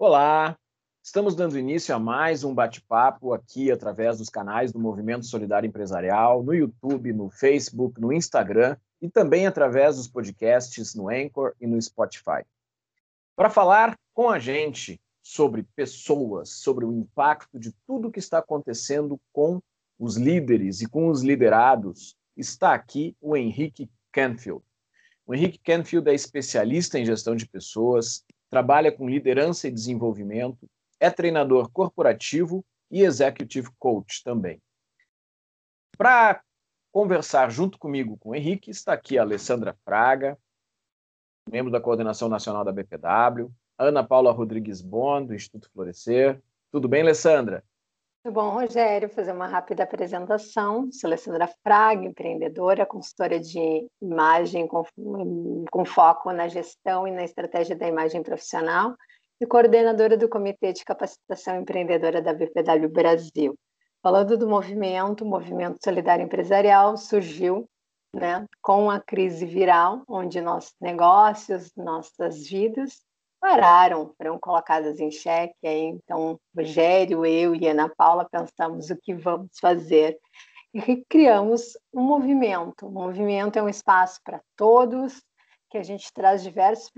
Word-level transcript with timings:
Olá, 0.00 0.56
estamos 1.02 1.34
dando 1.34 1.58
início 1.58 1.92
a 1.92 1.98
mais 1.98 2.44
um 2.44 2.54
bate-papo 2.54 3.34
aqui 3.34 3.68
através 3.72 4.18
dos 4.18 4.28
canais 4.28 4.70
do 4.70 4.78
Movimento 4.78 5.26
Solidário 5.26 5.66
Empresarial, 5.66 6.40
no 6.40 6.54
YouTube, 6.54 7.12
no 7.12 7.28
Facebook, 7.28 8.00
no 8.00 8.12
Instagram 8.12 8.76
e 9.02 9.10
também 9.10 9.44
através 9.44 9.96
dos 9.96 10.06
podcasts 10.06 10.94
no 10.94 11.08
Anchor 11.08 11.52
e 11.60 11.66
no 11.66 11.82
Spotify. 11.82 12.44
Para 13.34 13.50
falar 13.50 13.98
com 14.14 14.30
a 14.30 14.38
gente 14.38 15.00
sobre 15.20 15.64
pessoas, 15.74 16.50
sobre 16.50 16.84
o 16.84 16.92
impacto 16.92 17.58
de 17.58 17.74
tudo 17.84 18.12
que 18.12 18.20
está 18.20 18.38
acontecendo 18.38 19.20
com 19.32 19.60
os 19.98 20.16
líderes 20.16 20.80
e 20.80 20.86
com 20.86 21.08
os 21.08 21.22
liderados, 21.22 22.16
está 22.36 22.72
aqui 22.72 23.16
o 23.20 23.36
Henrique 23.36 23.90
Canfield. 24.12 24.62
O 25.26 25.34
Henrique 25.34 25.58
Canfield 25.58 26.08
é 26.08 26.14
especialista 26.14 27.00
em 27.00 27.04
gestão 27.04 27.34
de 27.34 27.48
pessoas, 27.48 28.24
trabalha 28.50 28.90
com 28.90 29.08
liderança 29.08 29.68
e 29.68 29.72
desenvolvimento, 29.72 30.68
é 31.00 31.10
treinador 31.10 31.70
corporativo 31.70 32.64
e 32.90 33.02
executive 33.02 33.68
coach 33.78 34.22
também. 34.24 34.60
Para 35.96 36.42
conversar 36.92 37.50
junto 37.50 37.78
comigo 37.78 38.16
com 38.18 38.30
o 38.30 38.34
Henrique, 38.34 38.70
está 38.70 38.92
aqui 38.92 39.18
a 39.18 39.22
Alessandra 39.22 39.76
Fraga, 39.84 40.38
membro 41.48 41.70
da 41.70 41.80
coordenação 41.80 42.28
nacional 42.28 42.64
da 42.64 42.72
BPW, 42.72 43.50
Ana 43.78 44.02
Paula 44.02 44.32
Rodrigues 44.32 44.80
Bon, 44.80 45.24
do 45.24 45.34
Instituto 45.34 45.70
Florescer. 45.72 46.42
Tudo 46.70 46.88
bem, 46.88 47.02
Alessandra? 47.02 47.64
Bom, 48.24 48.50
Rogério. 48.50 49.08
Fazer 49.08 49.32
uma 49.32 49.46
rápida 49.46 49.84
apresentação. 49.84 50.90
Sou 50.92 51.08
Alessandra 51.08 51.48
Fraga, 51.62 52.04
empreendedora, 52.04 52.84
consultora 52.84 53.38
de 53.38 53.86
imagem 54.02 54.66
com, 54.66 54.82
com 55.70 55.84
foco 55.84 56.32
na 56.32 56.48
gestão 56.48 57.06
e 57.06 57.10
na 57.10 57.24
estratégia 57.24 57.76
da 57.76 57.86
imagem 57.86 58.22
profissional 58.22 58.94
e 59.40 59.46
coordenadora 59.46 60.16
do 60.16 60.28
Comitê 60.28 60.72
de 60.72 60.84
Capacitação 60.84 61.60
Empreendedora 61.60 62.20
da 62.20 62.34
BPW 62.34 62.88
Brasil. 62.88 63.54
Falando 64.02 64.36
do 64.36 64.48
movimento, 64.48 65.24
o 65.24 65.28
Movimento 65.28 65.78
Solidário 65.82 66.24
Empresarial 66.24 66.96
surgiu 66.96 67.68
né, 68.12 68.44
com 68.60 68.90
a 68.90 69.00
crise 69.00 69.46
viral, 69.46 70.02
onde 70.08 70.40
nossos 70.40 70.74
negócios, 70.80 71.72
nossas 71.76 72.48
vidas 72.48 73.00
pararam, 73.40 74.12
foram 74.16 74.38
colocadas 74.38 75.00
em 75.00 75.10
xeque. 75.10 75.54
Aí, 75.64 75.84
então, 75.84 76.38
Rogério, 76.56 77.24
eu 77.24 77.54
e 77.54 77.66
Ana 77.66 77.88
Paula 77.88 78.28
pensamos 78.28 78.90
o 78.90 78.96
que 78.96 79.14
vamos 79.14 79.58
fazer 79.60 80.18
e 80.74 81.04
criamos 81.08 81.76
um 81.92 82.02
movimento. 82.02 82.86
O 82.86 82.90
movimento 82.90 83.58
é 83.58 83.62
um 83.62 83.68
espaço 83.68 84.20
para 84.22 84.40
todos, 84.56 85.22
que 85.70 85.76
a 85.76 85.82
gente 85.82 86.12
traz 86.12 86.42
diversos 86.42 86.90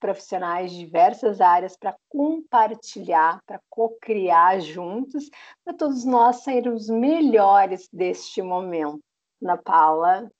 profissionais 0.00 0.70
de 0.70 0.78
diversas 0.78 1.40
áreas 1.40 1.76
para 1.76 1.94
compartilhar, 2.08 3.40
para 3.46 3.60
co-criar 3.68 4.60
juntos, 4.60 5.28
para 5.62 5.74
todos 5.74 6.04
nós 6.04 6.42
sairmos 6.42 6.88
melhores 6.88 7.88
deste 7.92 8.40
momento. 8.40 9.00
Ana 9.42 9.58
Paula. 9.58 10.30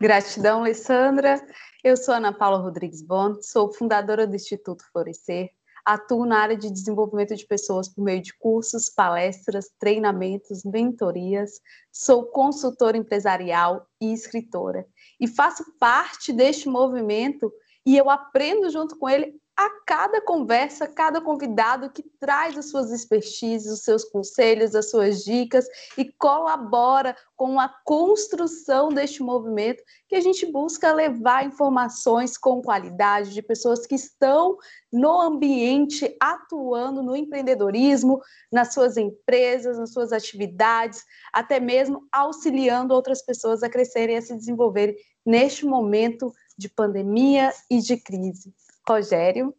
Gratidão, 0.00 0.60
Alessandra. 0.60 1.44
Eu 1.82 1.96
sou 1.96 2.14
Ana 2.14 2.32
Paula 2.32 2.58
Rodrigues 2.58 3.02
Bond, 3.02 3.44
sou 3.44 3.72
fundadora 3.72 4.28
do 4.28 4.36
Instituto 4.36 4.84
Florescer, 4.92 5.50
atuo 5.84 6.24
na 6.24 6.38
área 6.38 6.56
de 6.56 6.70
desenvolvimento 6.70 7.34
de 7.34 7.44
pessoas 7.44 7.88
por 7.88 8.04
meio 8.04 8.22
de 8.22 8.32
cursos, 8.38 8.88
palestras, 8.88 9.68
treinamentos, 9.76 10.62
mentorias, 10.64 11.60
sou 11.90 12.26
consultora 12.26 12.96
empresarial 12.96 13.88
e 14.00 14.12
escritora. 14.12 14.86
E 15.18 15.26
faço 15.26 15.64
parte 15.80 16.32
deste 16.32 16.68
movimento 16.68 17.52
e 17.84 17.96
eu 17.96 18.08
aprendo 18.08 18.70
junto 18.70 18.96
com 18.96 19.08
ele 19.08 19.34
a 19.58 19.68
cada 19.84 20.20
conversa, 20.20 20.86
cada 20.86 21.20
convidado 21.20 21.90
que 21.90 22.04
traz 22.20 22.56
as 22.56 22.70
suas 22.70 22.92
expertises, 22.92 23.72
os 23.72 23.82
seus 23.82 24.04
conselhos, 24.04 24.72
as 24.72 24.88
suas 24.88 25.24
dicas 25.24 25.66
e 25.96 26.04
colabora 26.12 27.16
com 27.34 27.58
a 27.58 27.68
construção 27.84 28.90
deste 28.90 29.20
movimento 29.20 29.82
que 30.08 30.14
a 30.14 30.20
gente 30.20 30.46
busca 30.46 30.92
levar 30.92 31.44
informações 31.44 32.38
com 32.38 32.62
qualidade 32.62 33.34
de 33.34 33.42
pessoas 33.42 33.84
que 33.84 33.96
estão 33.96 34.56
no 34.92 35.20
ambiente 35.20 36.16
atuando 36.20 37.02
no 37.02 37.16
empreendedorismo, 37.16 38.20
nas 38.52 38.72
suas 38.72 38.96
empresas, 38.96 39.76
nas 39.76 39.92
suas 39.92 40.12
atividades, 40.12 41.04
até 41.32 41.58
mesmo 41.58 42.06
auxiliando 42.12 42.94
outras 42.94 43.22
pessoas 43.22 43.64
a 43.64 43.68
crescerem 43.68 44.14
e 44.14 44.18
a 44.18 44.22
se 44.22 44.36
desenvolverem 44.36 44.94
neste 45.26 45.66
momento 45.66 46.32
de 46.56 46.68
pandemia 46.68 47.52
e 47.68 47.80
de 47.80 47.96
crise. 47.96 48.54
Rogério. 48.88 49.54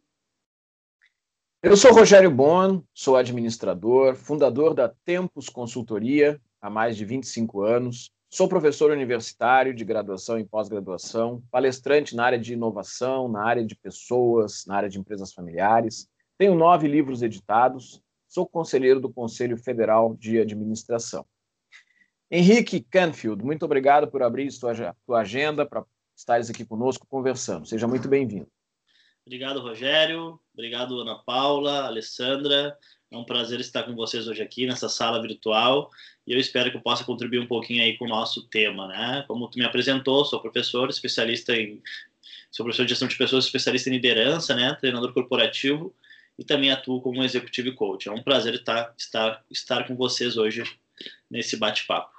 Eu 1.62 1.76
sou 1.76 1.92
Rogério 1.92 2.32
Bon, 2.32 2.82
sou 2.92 3.14
administrador, 3.14 4.16
fundador 4.16 4.74
da 4.74 4.88
Tempos 4.88 5.48
Consultoria 5.48 6.40
há 6.60 6.68
mais 6.68 6.96
de 6.96 7.04
25 7.04 7.62
anos. 7.62 8.10
Sou 8.28 8.48
professor 8.48 8.90
universitário 8.90 9.72
de 9.72 9.84
graduação 9.84 10.36
e 10.36 10.44
pós-graduação, 10.44 11.44
palestrante 11.48 12.16
na 12.16 12.24
área 12.24 12.40
de 12.40 12.54
inovação, 12.54 13.28
na 13.28 13.44
área 13.44 13.64
de 13.64 13.76
pessoas, 13.76 14.64
na 14.66 14.74
área 14.74 14.88
de 14.88 14.98
empresas 14.98 15.32
familiares. 15.32 16.08
Tenho 16.36 16.56
nove 16.56 16.88
livros 16.88 17.22
editados. 17.22 18.02
Sou 18.26 18.44
conselheiro 18.44 18.98
do 18.98 19.12
Conselho 19.12 19.56
Federal 19.56 20.16
de 20.18 20.40
Administração. 20.40 21.24
Henrique 22.28 22.80
Canfield, 22.80 23.44
muito 23.44 23.64
obrigado 23.64 24.10
por 24.10 24.24
abrir 24.24 24.50
sua, 24.50 24.74
sua 25.06 25.20
agenda 25.20 25.64
para 25.64 25.84
estares 26.16 26.50
aqui 26.50 26.64
conosco 26.64 27.06
conversando. 27.08 27.66
Seja 27.66 27.86
muito 27.86 28.08
bem-vindo. 28.08 28.48
Obrigado, 29.30 29.60
Rogério. 29.60 30.40
Obrigado, 30.52 30.98
Ana 30.98 31.14
Paula, 31.14 31.84
Alessandra. 31.86 32.76
É 33.12 33.16
um 33.16 33.22
prazer 33.22 33.60
estar 33.60 33.84
com 33.84 33.94
vocês 33.94 34.26
hoje 34.26 34.42
aqui 34.42 34.66
nessa 34.66 34.88
sala 34.88 35.22
virtual 35.22 35.88
e 36.26 36.32
eu 36.32 36.38
espero 36.40 36.68
que 36.68 36.76
eu 36.76 36.80
possa 36.80 37.04
contribuir 37.04 37.38
um 37.38 37.46
pouquinho 37.46 37.80
aí 37.80 37.96
com 37.96 38.06
o 38.06 38.08
nosso 38.08 38.48
tema, 38.48 38.88
né? 38.88 39.24
Como 39.28 39.48
tu 39.48 39.56
me 39.56 39.64
apresentou, 39.64 40.24
sou 40.24 40.40
professor, 40.40 40.90
especialista 40.90 41.54
em 41.54 41.80
sou 42.50 42.64
professor 42.64 42.84
de 42.84 42.88
gestão 42.88 43.06
de 43.06 43.16
pessoas, 43.16 43.44
especialista 43.44 43.88
em 43.88 43.92
liderança, 43.92 44.52
né? 44.52 44.74
Treinador 44.74 45.14
corporativo 45.14 45.94
e 46.36 46.44
também 46.44 46.72
atuo 46.72 47.00
como 47.00 47.22
executive 47.22 47.70
coach. 47.76 48.08
É 48.08 48.12
um 48.12 48.24
prazer 48.24 48.54
estar 48.54 48.92
estar 48.98 49.44
estar 49.48 49.86
com 49.86 49.94
vocês 49.94 50.36
hoje 50.36 50.64
nesse 51.30 51.56
bate-papo. 51.56 52.10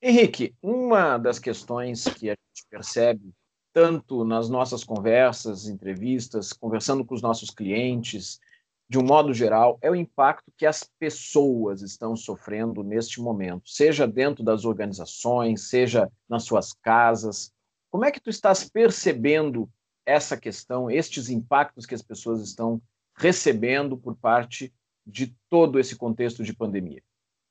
Henrique, 0.00 0.54
uma 0.62 1.18
das 1.18 1.40
questões 1.40 2.04
que 2.04 2.30
a 2.30 2.36
gente 2.36 2.68
percebe 2.70 3.34
tanto 3.74 4.24
nas 4.24 4.48
nossas 4.48 4.84
conversas, 4.84 5.66
entrevistas, 5.66 6.52
conversando 6.52 7.04
com 7.04 7.12
os 7.12 7.20
nossos 7.20 7.50
clientes, 7.50 8.40
de 8.88 8.96
um 8.96 9.02
modo 9.02 9.34
geral, 9.34 9.78
é 9.82 9.90
o 9.90 9.96
impacto 9.96 10.52
que 10.56 10.64
as 10.64 10.88
pessoas 10.98 11.82
estão 11.82 12.14
sofrendo 12.14 12.84
neste 12.84 13.20
momento, 13.20 13.68
seja 13.68 14.06
dentro 14.06 14.44
das 14.44 14.64
organizações, 14.64 15.68
seja 15.68 16.08
nas 16.28 16.44
suas 16.44 16.72
casas. 16.72 17.52
Como 17.90 18.04
é 18.04 18.12
que 18.12 18.20
tu 18.20 18.30
estás 18.30 18.70
percebendo 18.70 19.68
essa 20.06 20.36
questão, 20.36 20.88
estes 20.88 21.28
impactos 21.28 21.84
que 21.84 21.96
as 21.96 22.02
pessoas 22.02 22.40
estão 22.40 22.80
recebendo 23.16 23.96
por 23.96 24.14
parte 24.14 24.72
de 25.04 25.34
todo 25.50 25.80
esse 25.80 25.96
contexto 25.96 26.44
de 26.44 26.54
pandemia? 26.54 27.02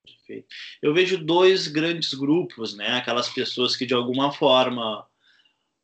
Perfeito. 0.06 0.47
Eu 0.81 0.94
vejo 0.94 1.17
dois 1.17 1.67
grandes 1.67 2.13
grupos, 2.13 2.78
né? 2.78 2.97
Aquelas 2.97 3.29
pessoas 3.29 3.75
que 3.75 3.85
de 3.85 3.94
alguma 3.94 4.31
forma 4.31 5.06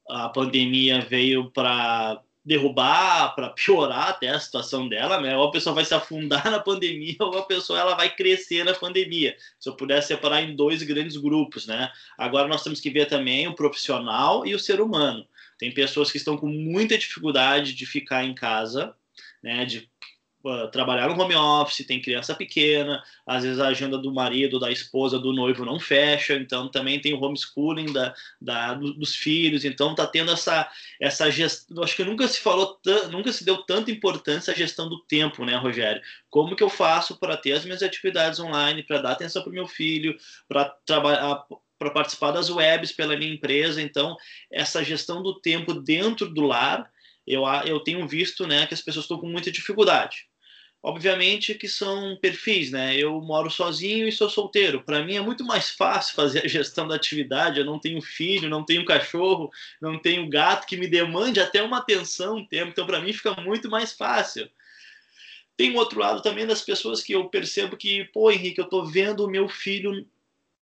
a 0.10 0.30
pandemia 0.30 1.02
veio 1.02 1.52
para 1.52 2.22
derrubar, 2.44 3.36
para 3.36 3.50
piorar 3.50 4.10
até 4.10 4.30
a 4.30 4.40
situação 4.40 4.90
dela, 4.90 5.22
né? 5.22 5.38
Ou 5.38 5.48
a 5.48 5.52
pessoa 5.52 5.76
vai 5.76 5.86
se 5.86 5.94
afundar 5.94 6.50
na 6.50 6.60
pandemia, 6.60 7.16
ou 7.22 7.38
a 7.38 7.44
pessoa 7.44 7.80
ela 7.80 7.96
vai 7.96 8.14
crescer 8.14 8.64
na 8.64 8.74
pandemia. 8.74 9.36
Se 9.60 9.70
eu 9.70 9.76
pudesse 9.76 10.08
separar 10.08 10.42
em 10.42 10.56
dois 10.56 10.82
grandes 10.82 11.16
grupos, 11.16 11.68
né? 11.68 11.92
Agora 12.18 12.48
nós 12.48 12.64
temos 12.64 12.80
que 12.80 12.90
ver 12.90 13.06
também 13.06 13.48
o 13.48 13.56
profissional 13.56 14.46
e 14.48 14.56
o 14.56 14.60
ser 14.60 14.82
humano. 14.82 15.28
Tem 15.60 15.72
pessoas 15.72 16.12
que 16.12 16.18
estão 16.18 16.38
com 16.38 16.48
muita 16.48 16.98
dificuldade 16.98 17.74
de 17.74 17.86
ficar 17.86 18.24
em 18.24 18.34
casa, 18.34 18.96
né? 19.44 19.66
De 19.66 19.88
trabalhar 20.72 21.10
no 21.10 21.22
home 21.22 21.36
office, 21.36 21.86
tem 21.86 22.02
criança 22.02 22.34
pequena, 22.34 23.04
às 23.28 23.44
vezes 23.44 23.60
a 23.60 23.68
agenda 23.68 23.98
do 23.98 24.14
marido, 24.14 24.60
da 24.60 24.72
esposa, 24.72 25.20
do 25.20 25.34
noivo 25.34 25.66
não 25.66 25.80
fecha, 25.80 26.36
então 26.36 26.70
também 26.70 27.00
tem 27.00 27.14
o 27.14 27.22
homeschooling 27.22 27.92
da, 27.92 28.14
da, 28.40 28.74
dos 28.74 29.16
filhos, 29.16 29.66
então 29.66 29.94
tá 29.94 30.08
tendo 30.08 30.32
essa, 30.32 30.70
essa 31.00 31.30
gestão, 31.30 31.84
acho 31.84 31.96
que 31.96 32.06
nunca 32.06 32.28
se 32.28 32.40
falou, 32.40 32.80
nunca 33.12 33.34
se 33.34 33.44
deu 33.44 33.58
tanta 33.64 33.92
importância 33.92 34.54
à 34.54 34.56
gestão 34.56 34.88
do 34.88 35.00
tempo, 35.02 35.44
né, 35.44 35.58
Rogério? 35.58 36.02
Como 36.30 36.56
que 36.56 36.64
eu 36.64 36.70
faço 36.70 37.18
para 37.18 37.36
ter 37.36 37.54
as 37.54 37.66
minhas 37.66 37.84
atividades 37.84 38.40
online, 38.40 38.84
para 38.84 39.02
dar 39.02 39.12
atenção 39.12 39.42
para 39.42 39.52
o 39.52 39.54
meu 39.54 39.68
filho, 39.68 40.18
para 40.48 40.66
trabalhar 40.86 41.46
para 41.78 41.92
participar 41.92 42.32
das 42.32 42.50
webs 42.50 42.92
pela 42.92 43.16
minha 43.16 43.34
empresa, 43.34 43.82
então 43.82 44.18
essa 44.52 44.84
gestão 44.84 45.24
do 45.24 45.40
tempo 45.40 45.74
dentro 45.74 46.28
do 46.28 46.42
lar 46.42 46.92
eu, 47.30 47.44
eu 47.66 47.80
tenho 47.80 48.08
visto 48.08 48.48
né, 48.48 48.66
que 48.66 48.74
as 48.74 48.82
pessoas 48.82 49.06
estão 49.06 49.20
com 49.20 49.28
muita 49.28 49.52
dificuldade. 49.52 50.29
Obviamente 50.82 51.56
que 51.56 51.68
são 51.68 52.18
perfis, 52.22 52.72
né? 52.72 52.96
Eu 52.96 53.20
moro 53.20 53.50
sozinho 53.50 54.08
e 54.08 54.12
sou 54.14 54.30
solteiro. 54.30 54.82
Para 54.82 55.04
mim 55.04 55.16
é 55.16 55.22
muito 55.22 55.44
mais 55.44 55.70
fácil 55.70 56.16
fazer 56.16 56.46
a 56.46 56.48
gestão 56.48 56.88
da 56.88 56.96
atividade. 56.96 57.60
Eu 57.60 57.66
não 57.66 57.78
tenho 57.78 58.02
filho, 58.02 58.50
não 58.50 58.64
tenho 58.64 58.86
cachorro, 58.86 59.52
não 59.82 60.00
tenho 60.00 60.30
gato 60.30 60.66
que 60.66 60.78
me 60.78 60.88
demande 60.88 61.42
até 61.42 61.62
uma 61.62 61.80
atenção, 61.80 62.38
um 62.38 62.46
tempo. 62.46 62.72
Então, 62.72 62.86
para 62.86 63.02
mim 63.02 63.12
fica 63.12 63.36
muito 63.42 63.70
mais 63.70 63.92
fácil. 63.92 64.50
Tem 65.58 65.72
um 65.72 65.76
outro 65.76 66.00
lado 66.00 66.22
também 66.22 66.48
das 66.48 66.62
pessoas 66.62 67.04
que 67.04 67.12
eu 67.12 67.28
percebo 67.28 67.76
que, 67.76 68.06
pô, 68.14 68.32
Henrique, 68.32 68.62
eu 68.62 68.70
tô 68.70 68.86
vendo 68.86 69.26
o 69.26 69.30
meu 69.30 69.50
filho 69.50 70.08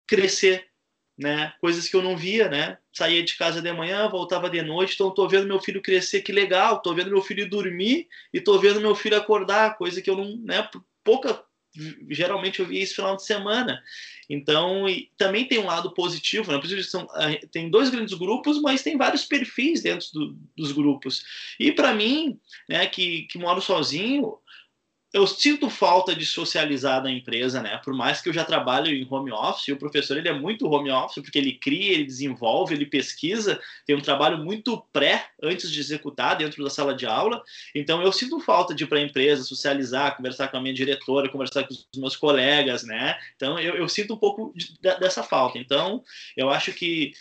crescer, 0.06 0.66
né? 1.18 1.52
Coisas 1.60 1.88
que 1.88 1.96
eu 1.96 2.02
não 2.02 2.16
via, 2.16 2.48
né? 2.48 2.78
Saía 2.92 3.22
de 3.22 3.36
casa 3.36 3.62
de 3.62 3.72
manhã, 3.72 4.08
voltava 4.08 4.50
de 4.50 4.60
noite, 4.62 4.94
então 4.94 5.10
tô 5.10 5.26
vendo 5.26 5.46
meu 5.46 5.60
filho 5.60 5.80
crescer, 5.80 6.22
que 6.22 6.32
legal. 6.32 6.82
Tô 6.82 6.94
vendo 6.94 7.10
meu 7.10 7.22
filho 7.22 7.48
dormir 7.48 8.08
e 8.32 8.40
tô 8.40 8.58
vendo 8.58 8.80
meu 8.80 8.94
filho 8.94 9.16
acordar, 9.16 9.76
coisa 9.76 10.02
que 10.02 10.10
eu 10.10 10.16
não, 10.16 10.36
né? 10.38 10.68
Pouca, 11.02 11.42
geralmente 12.10 12.60
eu 12.60 12.66
via 12.66 12.82
isso 12.82 12.96
final 12.96 13.16
de 13.16 13.24
semana. 13.24 13.82
Então, 14.28 14.86
também 15.16 15.46
tem 15.46 15.58
um 15.58 15.66
lado 15.66 15.94
positivo, 15.94 16.52
né? 16.52 16.60
São, 16.82 17.06
tem 17.50 17.70
dois 17.70 17.90
grandes 17.90 18.14
grupos, 18.14 18.60
mas 18.60 18.82
tem 18.82 18.96
vários 18.98 19.24
perfis 19.24 19.82
dentro 19.82 20.06
do, 20.12 20.38
dos 20.56 20.72
grupos. 20.72 21.24
E 21.58 21.72
para 21.72 21.94
mim, 21.94 22.38
né, 22.68 22.86
que, 22.86 23.22
que 23.22 23.38
moro 23.38 23.60
sozinho, 23.60 24.38
eu 25.12 25.26
sinto 25.26 25.70
falta 25.70 26.14
de 26.14 26.26
socializar 26.26 27.02
na 27.02 27.10
empresa, 27.10 27.62
né? 27.62 27.80
Por 27.84 27.94
mais 27.94 28.20
que 28.20 28.28
eu 28.28 28.32
já 28.32 28.44
trabalho 28.44 28.94
em 28.94 29.06
home 29.08 29.32
office, 29.32 29.68
o 29.68 29.76
professor 29.76 30.16
ele 30.16 30.28
é 30.28 30.32
muito 30.32 30.68
home 30.68 30.90
office 30.90 31.22
porque 31.22 31.38
ele 31.38 31.54
cria, 31.54 31.94
ele 31.94 32.04
desenvolve, 32.04 32.74
ele 32.74 32.84
pesquisa, 32.84 33.60
tem 33.86 33.96
um 33.96 34.00
trabalho 34.00 34.38
muito 34.38 34.84
pré 34.92 35.30
antes 35.42 35.70
de 35.70 35.80
executar 35.80 36.36
dentro 36.36 36.62
da 36.62 36.70
sala 36.70 36.94
de 36.94 37.06
aula. 37.06 37.42
Então 37.74 38.02
eu 38.02 38.12
sinto 38.12 38.40
falta 38.40 38.74
de 38.74 38.84
ir 38.84 38.86
para 38.88 38.98
a 38.98 39.02
empresa, 39.02 39.44
socializar, 39.44 40.16
conversar 40.16 40.48
com 40.48 40.58
a 40.58 40.60
minha 40.60 40.74
diretora, 40.74 41.30
conversar 41.30 41.64
com 41.64 41.72
os 41.72 41.88
meus 41.96 42.16
colegas, 42.16 42.82
né? 42.82 43.16
Então 43.36 43.58
eu, 43.58 43.76
eu 43.76 43.88
sinto 43.88 44.14
um 44.14 44.18
pouco 44.18 44.52
de, 44.54 44.76
dessa 44.80 45.22
falta. 45.22 45.58
Então 45.58 46.02
eu 46.36 46.50
acho 46.50 46.72
que 46.72 47.12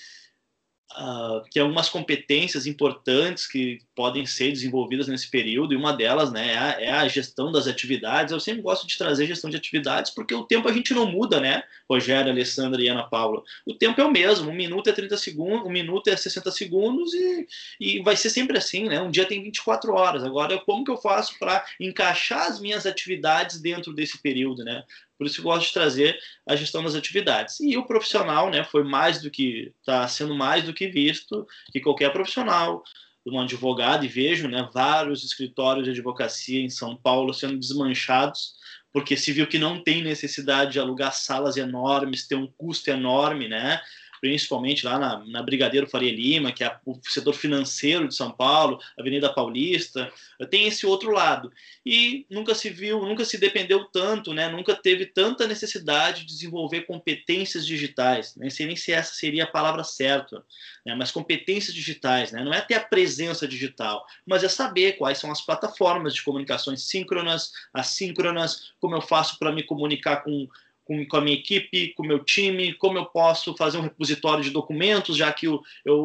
uh, 0.93 1.43
que 1.49 1.59
algumas 1.59 1.89
competências 1.89 2.65
importantes 2.65 3.47
que 3.47 3.79
podem 3.95 4.25
ser 4.25 4.51
desenvolvidas 4.51 5.07
nesse 5.07 5.29
período, 5.29 5.73
e 5.73 5.77
uma 5.77 5.93
delas 5.93 6.31
né, 6.31 6.53
é 6.53 6.57
a, 6.57 6.81
é, 6.81 6.91
a, 6.91 7.07
gestão 7.07 7.51
das 7.51 7.67
atividades. 7.67 8.31
Eu 8.31 8.39
sempre 8.39 8.61
gosto 8.61 8.85
de 8.85 8.97
trazer 8.97 9.25
gestão 9.25 9.49
de 9.49 9.57
atividades, 9.57 10.11
porque 10.11 10.35
o 10.35 10.43
tempo 10.43 10.67
a 10.67 10.73
gente 10.73 10.93
não 10.93 11.05
muda, 11.05 11.39
né, 11.39 11.63
Rogério, 11.89 12.31
Alessandra 12.31 12.81
e 12.81 12.87
Ana 12.87 13.03
Paula? 13.03 13.41
O 13.65 13.73
tempo 13.73 13.99
é 14.01 14.05
o 14.05 14.11
mesmo, 14.11 14.51
um 14.51 14.55
minuto 14.55 14.89
é 14.89 14.93
30 14.93 15.17
segundos, 15.17 15.65
um 15.65 15.71
minuto 15.71 16.09
é 16.09 16.17
60 16.17 16.51
segundos, 16.51 17.13
e, 17.13 17.47
e 17.79 18.03
vai 18.03 18.15
ser 18.15 18.29
sempre 18.29 18.57
assim, 18.57 18.85
né? 18.89 19.01
Um 19.01 19.09
dia 19.09 19.25
tem 19.25 19.41
24 19.41 19.93
horas. 19.93 20.23
Agora, 20.23 20.57
como 20.59 20.83
que 20.83 20.91
eu 20.91 20.97
faço 20.97 21.37
para 21.39 21.65
encaixar 21.79 22.47
as 22.47 22.59
minhas 22.59 22.85
atividades 22.85 23.61
dentro 23.61 23.93
desse 23.93 24.21
período, 24.21 24.63
né? 24.63 24.83
Por 25.17 25.27
isso 25.27 25.39
eu 25.39 25.43
gosto 25.43 25.67
de 25.67 25.73
trazer 25.73 26.17
a 26.45 26.55
gestão 26.55 26.83
das 26.83 26.95
atividades. 26.95 27.59
E 27.59 27.77
o 27.77 27.85
profissional, 27.85 28.49
né, 28.49 28.63
foi 28.63 28.83
mais 28.83 29.21
do 29.21 29.31
que 29.31 29.73
está 29.79 30.07
sendo 30.07 30.35
mais 30.35 30.63
do 30.63 30.73
que 30.73 30.87
visto 30.87 31.47
que 31.71 31.79
qualquer 31.79 32.11
profissional, 32.11 32.83
um 33.25 33.39
advogado 33.39 34.05
e 34.05 34.07
vejo, 34.07 34.47
né, 34.47 34.69
vários 34.73 35.23
escritórios 35.23 35.85
de 35.85 35.91
advocacia 35.91 36.61
em 36.61 36.69
São 36.69 36.95
Paulo 36.95 37.33
sendo 37.33 37.57
desmanchados 37.57 38.55
porque 38.95 39.17
se 39.17 39.33
viu 39.33 39.45
que 39.45 39.59
não 39.59 39.83
tem 39.83 40.01
necessidade 40.01 40.71
de 40.71 40.79
alugar 40.79 41.11
salas 41.11 41.57
enormes, 41.57 42.25
ter 42.25 42.35
um 42.35 42.47
custo 42.47 42.89
enorme, 42.89 43.49
né? 43.49 43.81
Principalmente 44.21 44.85
lá 44.85 44.97
na, 44.97 45.25
na 45.25 45.41
Brigadeiro 45.41 45.87
Faria 45.87 46.11
Lima, 46.11 46.51
que 46.51 46.63
é 46.63 46.77
o 46.85 46.99
setor 47.03 47.33
financeiro 47.33 48.07
de 48.07 48.15
São 48.15 48.31
Paulo, 48.31 48.79
Avenida 48.99 49.33
Paulista, 49.33 50.11
tem 50.49 50.67
esse 50.67 50.85
outro 50.85 51.11
lado. 51.11 51.51
E 51.85 52.25
nunca 52.29 52.55
se 52.55 52.69
viu, 52.69 53.01
nunca 53.01 53.23
se 53.23 53.37
dependeu 53.37 53.85
tanto, 53.85 54.33
né? 54.33 54.49
nunca 54.49 54.75
teve 54.75 55.05
tanta 55.05 55.47
necessidade 55.47 56.21
de 56.21 56.27
desenvolver 56.27 56.81
competências 56.81 57.65
digitais. 57.65 58.35
Nem 58.35 58.49
sei 58.49 58.65
nem 58.65 58.75
se 58.75 58.91
essa 58.91 59.13
seria 59.13 59.43
a 59.43 59.47
palavra 59.47 59.83
certa, 59.83 60.43
né? 60.85 60.95
mas 60.95 61.11
competências 61.11 61.73
digitais. 61.73 62.31
Né? 62.31 62.43
Não 62.43 62.53
é 62.53 62.61
ter 62.61 62.75
a 62.75 62.83
presença 62.83 63.47
digital, 63.47 64.05
mas 64.25 64.43
é 64.43 64.49
saber 64.49 64.93
quais 64.93 65.17
são 65.17 65.31
as 65.31 65.41
plataformas 65.41 66.13
de 66.13 66.23
comunicações 66.23 66.83
síncronas, 66.83 67.51
assíncronas, 67.73 68.73
como 68.79 68.95
eu 68.95 69.01
faço 69.01 69.37
para 69.37 69.51
me 69.51 69.63
comunicar 69.63 70.23
com 70.23 70.47
com, 70.85 71.05
com 71.05 71.17
a 71.17 71.21
minha 71.21 71.35
equipe, 71.35 71.93
com 71.95 72.03
o 72.03 72.07
meu 72.07 72.23
time, 72.23 72.73
como 72.75 72.97
eu 72.97 73.05
posso 73.05 73.55
fazer 73.57 73.77
um 73.77 73.81
repositório 73.81 74.43
de 74.43 74.51
documentos, 74.51 75.17
já 75.17 75.33
que 75.33 75.47
eu 75.47 75.61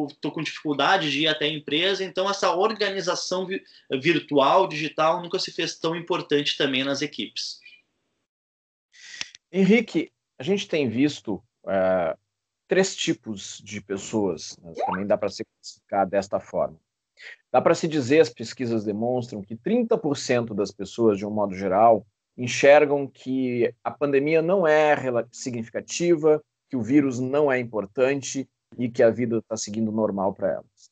estou 0.07 0.31
com 0.31 0.41
dificuldade 0.41 1.11
de 1.11 1.21
ir 1.21 1.27
até 1.27 1.45
a 1.45 1.53
empresa. 1.53 2.03
Então, 2.03 2.29
essa 2.29 2.53
organização 2.53 3.45
vi, 3.45 3.63
virtual, 3.91 4.67
digital, 4.67 5.21
nunca 5.21 5.39
se 5.39 5.51
fez 5.51 5.77
tão 5.77 5.95
importante 5.95 6.57
também 6.57 6.83
nas 6.83 7.01
equipes. 7.01 7.59
Henrique, 9.51 10.11
a 10.39 10.43
gente 10.43 10.67
tem 10.67 10.89
visto 10.89 11.41
é, 11.67 12.17
três 12.67 12.95
tipos 12.95 13.61
de 13.63 13.79
pessoas, 13.81 14.57
né? 14.57 14.73
também 14.85 15.05
dá 15.05 15.17
para 15.17 15.29
se 15.29 15.45
classificar 15.45 16.07
desta 16.07 16.39
forma. 16.39 16.79
Dá 17.51 17.61
para 17.61 17.75
se 17.75 17.87
dizer, 17.87 18.21
as 18.21 18.29
pesquisas 18.29 18.83
demonstram 18.83 19.43
que 19.43 19.55
30% 19.55 20.55
das 20.55 20.71
pessoas, 20.71 21.17
de 21.17 21.25
um 21.25 21.29
modo 21.29 21.53
geral, 21.53 22.07
enxergam 22.37 23.07
que 23.07 23.73
a 23.83 23.91
pandemia 23.91 24.41
não 24.41 24.65
é 24.65 24.95
significativa, 25.31 26.41
que 26.69 26.75
o 26.75 26.81
vírus 26.81 27.19
não 27.19 27.51
é 27.51 27.59
importante 27.59 28.49
e 28.77 28.89
que 28.89 29.03
a 29.03 29.09
vida 29.09 29.37
está 29.37 29.57
seguindo 29.57 29.91
normal 29.91 30.33
para 30.33 30.51
elas. 30.53 30.91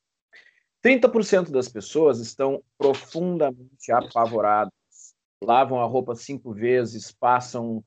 30% 0.84 1.52
das 1.52 1.68
pessoas 1.68 2.20
estão 2.20 2.64
profundamente 2.78 3.92
apavoradas, 3.92 4.74
lavam 5.44 5.80
a 5.82 5.86
roupa 5.86 6.16
cinco 6.16 6.54
vezes, 6.54 7.12
passam 7.12 7.84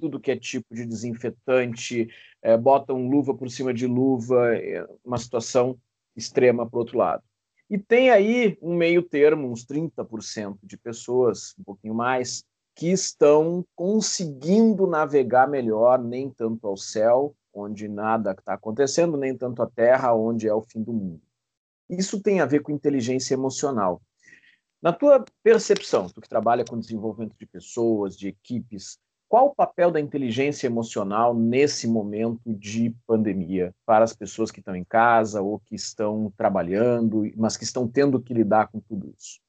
tudo 0.00 0.20
que 0.20 0.30
é 0.30 0.36
tipo 0.36 0.74
de 0.74 0.84
desinfetante, 0.84 2.08
é, 2.42 2.56
botam 2.56 3.08
luva 3.08 3.34
por 3.34 3.48
cima 3.50 3.72
de 3.72 3.86
luva, 3.86 4.56
é 4.56 4.86
uma 5.04 5.18
situação 5.18 5.78
extrema 6.16 6.68
para 6.68 6.76
o 6.76 6.80
outro 6.80 6.98
lado. 6.98 7.22
E 7.68 7.78
tem 7.78 8.10
aí 8.10 8.56
um 8.62 8.76
meio 8.76 9.02
termo, 9.02 9.50
uns 9.50 9.64
30% 9.64 10.58
de 10.62 10.76
pessoas, 10.76 11.54
um 11.58 11.64
pouquinho 11.64 11.94
mais, 11.94 12.44
que 12.76 12.92
estão 12.92 13.64
conseguindo 13.74 14.86
navegar 14.86 15.48
melhor, 15.48 15.98
nem 15.98 16.28
tanto 16.28 16.68
ao 16.68 16.76
céu, 16.76 17.34
onde 17.52 17.88
nada 17.88 18.32
está 18.32 18.52
acontecendo, 18.52 19.16
nem 19.16 19.34
tanto 19.34 19.62
à 19.62 19.66
terra, 19.66 20.14
onde 20.14 20.46
é 20.46 20.52
o 20.52 20.60
fim 20.60 20.82
do 20.82 20.92
mundo. 20.92 21.22
Isso 21.88 22.20
tem 22.20 22.40
a 22.40 22.46
ver 22.46 22.60
com 22.60 22.70
inteligência 22.70 23.32
emocional. 23.32 24.02
Na 24.82 24.92
tua 24.92 25.24
percepção, 25.42 26.06
tu 26.06 26.20
que 26.20 26.28
trabalha 26.28 26.66
com 26.66 26.78
desenvolvimento 26.78 27.34
de 27.38 27.46
pessoas, 27.46 28.14
de 28.14 28.28
equipes, 28.28 28.98
qual 29.26 29.46
o 29.46 29.54
papel 29.54 29.90
da 29.90 29.98
inteligência 29.98 30.66
emocional 30.66 31.34
nesse 31.34 31.88
momento 31.88 32.54
de 32.54 32.94
pandemia 33.06 33.74
para 33.86 34.04
as 34.04 34.14
pessoas 34.14 34.50
que 34.50 34.60
estão 34.60 34.76
em 34.76 34.84
casa 34.84 35.40
ou 35.40 35.58
que 35.60 35.74
estão 35.74 36.30
trabalhando, 36.36 37.22
mas 37.36 37.56
que 37.56 37.64
estão 37.64 37.88
tendo 37.88 38.20
que 38.20 38.34
lidar 38.34 38.68
com 38.68 38.80
tudo 38.80 39.12
isso? 39.16 39.40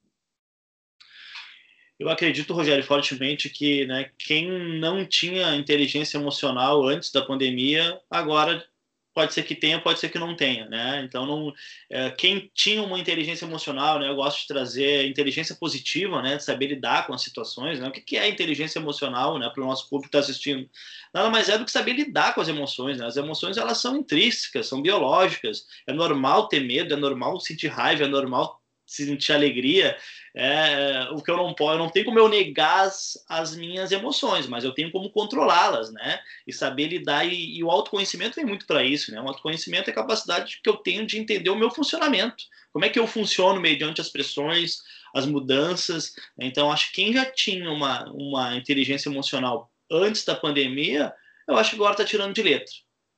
Eu 1.99 2.09
acredito, 2.09 2.53
Rogério, 2.53 2.83
fortemente 2.83 3.49
que 3.49 3.85
né, 3.85 4.11
quem 4.17 4.79
não 4.79 5.05
tinha 5.05 5.55
inteligência 5.55 6.17
emocional 6.17 6.85
antes 6.85 7.11
da 7.11 7.23
pandemia, 7.23 7.99
agora 8.09 8.63
pode 9.17 9.33
ser 9.33 9.41
que 9.41 9.55
tenha, 9.55 9.81
pode 9.81 9.99
ser 9.99 10.09
que 10.09 10.19
não 10.19 10.35
tenha, 10.35 10.69
né? 10.69 11.01
Então, 11.03 11.25
não, 11.25 11.51
é, 11.89 12.11
quem 12.11 12.51
tinha 12.53 12.83
uma 12.83 12.99
inteligência 12.99 13.45
emocional, 13.45 13.97
né? 13.97 14.07
Eu 14.07 14.15
gosto 14.15 14.41
de 14.41 14.47
trazer 14.47 15.07
inteligência 15.07 15.55
positiva, 15.55 16.21
né? 16.21 16.37
De 16.37 16.43
saber 16.43 16.67
lidar 16.67 17.07
com 17.07 17.15
as 17.15 17.23
situações, 17.23 17.79
né? 17.79 17.87
O 17.87 17.91
que, 17.91 17.99
que 17.99 18.15
é 18.15 18.29
inteligência 18.29 18.77
emocional, 18.77 19.39
né? 19.39 19.49
Para 19.49 19.63
o 19.63 19.65
nosso 19.65 19.89
público 19.89 20.11
que 20.11 20.15
está 20.15 20.19
assistindo, 20.19 20.69
nada 21.11 21.31
mais 21.31 21.49
é 21.49 21.57
do 21.57 21.65
que 21.65 21.71
saber 21.71 21.93
lidar 21.93 22.35
com 22.35 22.41
as 22.41 22.47
emoções, 22.47 22.99
né? 22.99 23.07
As 23.07 23.17
emoções 23.17 23.57
elas 23.57 23.79
são 23.79 23.97
intrínsecas, 23.97 24.67
são 24.67 24.83
biológicas. 24.83 25.65
É 25.87 25.93
normal 25.93 26.47
ter 26.47 26.59
medo, 26.59 26.93
é 26.93 26.97
normal 26.97 27.39
sentir 27.39 27.69
raiva, 27.69 28.03
é 28.03 28.07
normal 28.07 28.61
sentir 28.85 29.33
alegria, 29.33 29.97
é, 30.39 31.09
o 31.13 31.23
que 31.23 31.31
eu 31.31 31.35
não 31.35 31.51
posso, 31.55 31.73
eu 31.73 31.79
não 31.79 31.89
tenho 31.89 32.05
como 32.05 32.19
eu 32.19 32.29
negar 32.29 32.81
as, 32.81 33.17
as, 33.27 33.55
minhas 33.55 33.91
emoções, 33.91 34.45
mas 34.45 34.63
eu 34.63 34.71
tenho 34.71 34.91
como 34.91 35.09
controlá-las, 35.09 35.91
né? 35.91 36.19
E 36.45 36.53
saber 36.53 36.89
lidar 36.89 37.25
e, 37.25 37.57
e 37.57 37.63
o 37.63 37.71
autoconhecimento 37.71 38.35
vem 38.35 38.45
muito 38.45 38.67
para 38.67 38.83
isso, 38.83 39.11
né? 39.11 39.19
O 39.19 39.27
autoconhecimento 39.27 39.89
é 39.89 39.91
a 39.91 39.95
capacidade 39.95 40.59
que 40.63 40.69
eu 40.69 40.77
tenho 40.77 41.07
de 41.07 41.17
entender 41.17 41.49
o 41.49 41.55
meu 41.55 41.71
funcionamento, 41.71 42.43
como 42.71 42.85
é 42.85 42.89
que 42.89 42.99
eu 42.99 43.07
funciono 43.07 43.59
mediante 43.59 43.99
as 43.99 44.09
pressões, 44.09 44.77
as 45.15 45.25
mudanças. 45.25 46.13
Então, 46.39 46.71
acho 46.71 46.89
que 46.89 47.01
quem 47.01 47.13
já 47.13 47.25
tinha 47.25 47.71
uma, 47.71 48.07
uma 48.11 48.55
inteligência 48.55 49.09
emocional 49.09 49.71
antes 49.91 50.23
da 50.23 50.35
pandemia, 50.35 51.11
eu 51.47 51.57
acho 51.57 51.71
que 51.71 51.75
agora 51.77 51.93
está 51.93 52.05
tirando 52.05 52.35
de 52.35 52.43
letra. 52.43 52.73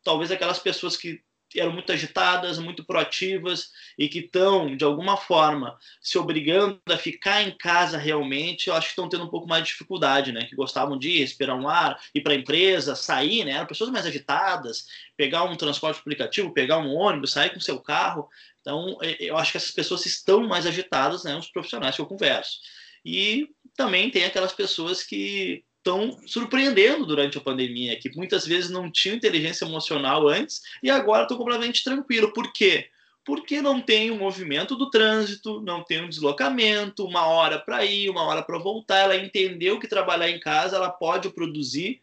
Talvez 0.05 0.31
aquelas 0.31 0.59
pessoas 0.59 0.95
que 0.95 1.21
eram 1.55 1.71
muito 1.71 1.91
agitadas, 1.91 2.59
muito 2.59 2.83
proativas 2.83 3.71
e 3.97 4.07
que 4.07 4.19
estão, 4.19 4.75
de 4.75 4.83
alguma 4.83 5.17
forma, 5.17 5.77
se 6.01 6.17
obrigando 6.17 6.79
a 6.89 6.97
ficar 6.97 7.41
em 7.41 7.57
casa 7.57 7.97
realmente, 7.97 8.67
eu 8.67 8.75
acho 8.75 8.87
que 8.87 8.91
estão 8.91 9.09
tendo 9.09 9.23
um 9.23 9.29
pouco 9.29 9.47
mais 9.47 9.63
de 9.63 9.69
dificuldade, 9.69 10.31
né? 10.31 10.45
Que 10.45 10.55
gostavam 10.55 10.97
de 10.97 11.09
ir, 11.09 11.19
respirar 11.19 11.57
um 11.57 11.67
ar, 11.67 11.99
ir 12.13 12.21
para 12.21 12.33
a 12.33 12.35
empresa, 12.35 12.95
sair, 12.95 13.45
né? 13.45 13.51
Eram 13.51 13.65
pessoas 13.65 13.89
mais 13.89 14.05
agitadas, 14.05 14.85
pegar 15.15 15.43
um 15.43 15.55
transporte 15.55 15.99
aplicativo, 15.99 16.53
pegar 16.53 16.77
um 16.77 16.93
ônibus, 16.93 17.31
sair 17.31 17.51
com 17.51 17.59
seu 17.59 17.79
carro. 17.79 18.27
Então, 18.61 18.97
eu 19.19 19.37
acho 19.37 19.51
que 19.51 19.57
essas 19.57 19.71
pessoas 19.71 20.05
estão 20.05 20.47
mais 20.47 20.65
agitadas, 20.65 21.23
né? 21.23 21.35
Os 21.35 21.49
profissionais 21.49 21.95
que 21.95 22.01
eu 22.01 22.05
converso. 22.05 22.59
E 23.03 23.47
também 23.75 24.11
tem 24.11 24.25
aquelas 24.25 24.51
pessoas 24.51 25.03
que 25.03 25.63
estão 25.79 26.17
surpreendendo 26.27 27.05
durante 27.05 27.37
a 27.37 27.41
pandemia, 27.41 27.97
que 27.97 28.15
muitas 28.15 28.45
vezes 28.45 28.69
não 28.69 28.91
tinham 28.91 29.15
inteligência 29.15 29.65
emocional 29.65 30.27
antes 30.27 30.61
e 30.83 30.89
agora 30.89 31.23
estão 31.23 31.37
completamente 31.37 31.83
tranquilo. 31.83 32.33
Por 32.33 32.51
quê? 32.53 32.89
Porque 33.25 33.61
não 33.61 33.81
tem 33.81 34.11
o 34.11 34.17
movimento 34.17 34.75
do 34.75 34.89
trânsito, 34.89 35.61
não 35.61 35.83
tem 35.83 36.01
um 36.01 36.09
deslocamento, 36.09 37.05
uma 37.05 37.25
hora 37.27 37.59
para 37.59 37.85
ir, 37.85 38.09
uma 38.09 38.23
hora 38.23 38.41
para 38.41 38.57
voltar. 38.57 38.97
Ela 38.97 39.15
entendeu 39.15 39.79
que 39.79 39.87
trabalhar 39.87 40.29
em 40.29 40.39
casa 40.39 40.75
ela 40.75 40.89
pode 40.89 41.29
produzir 41.29 41.99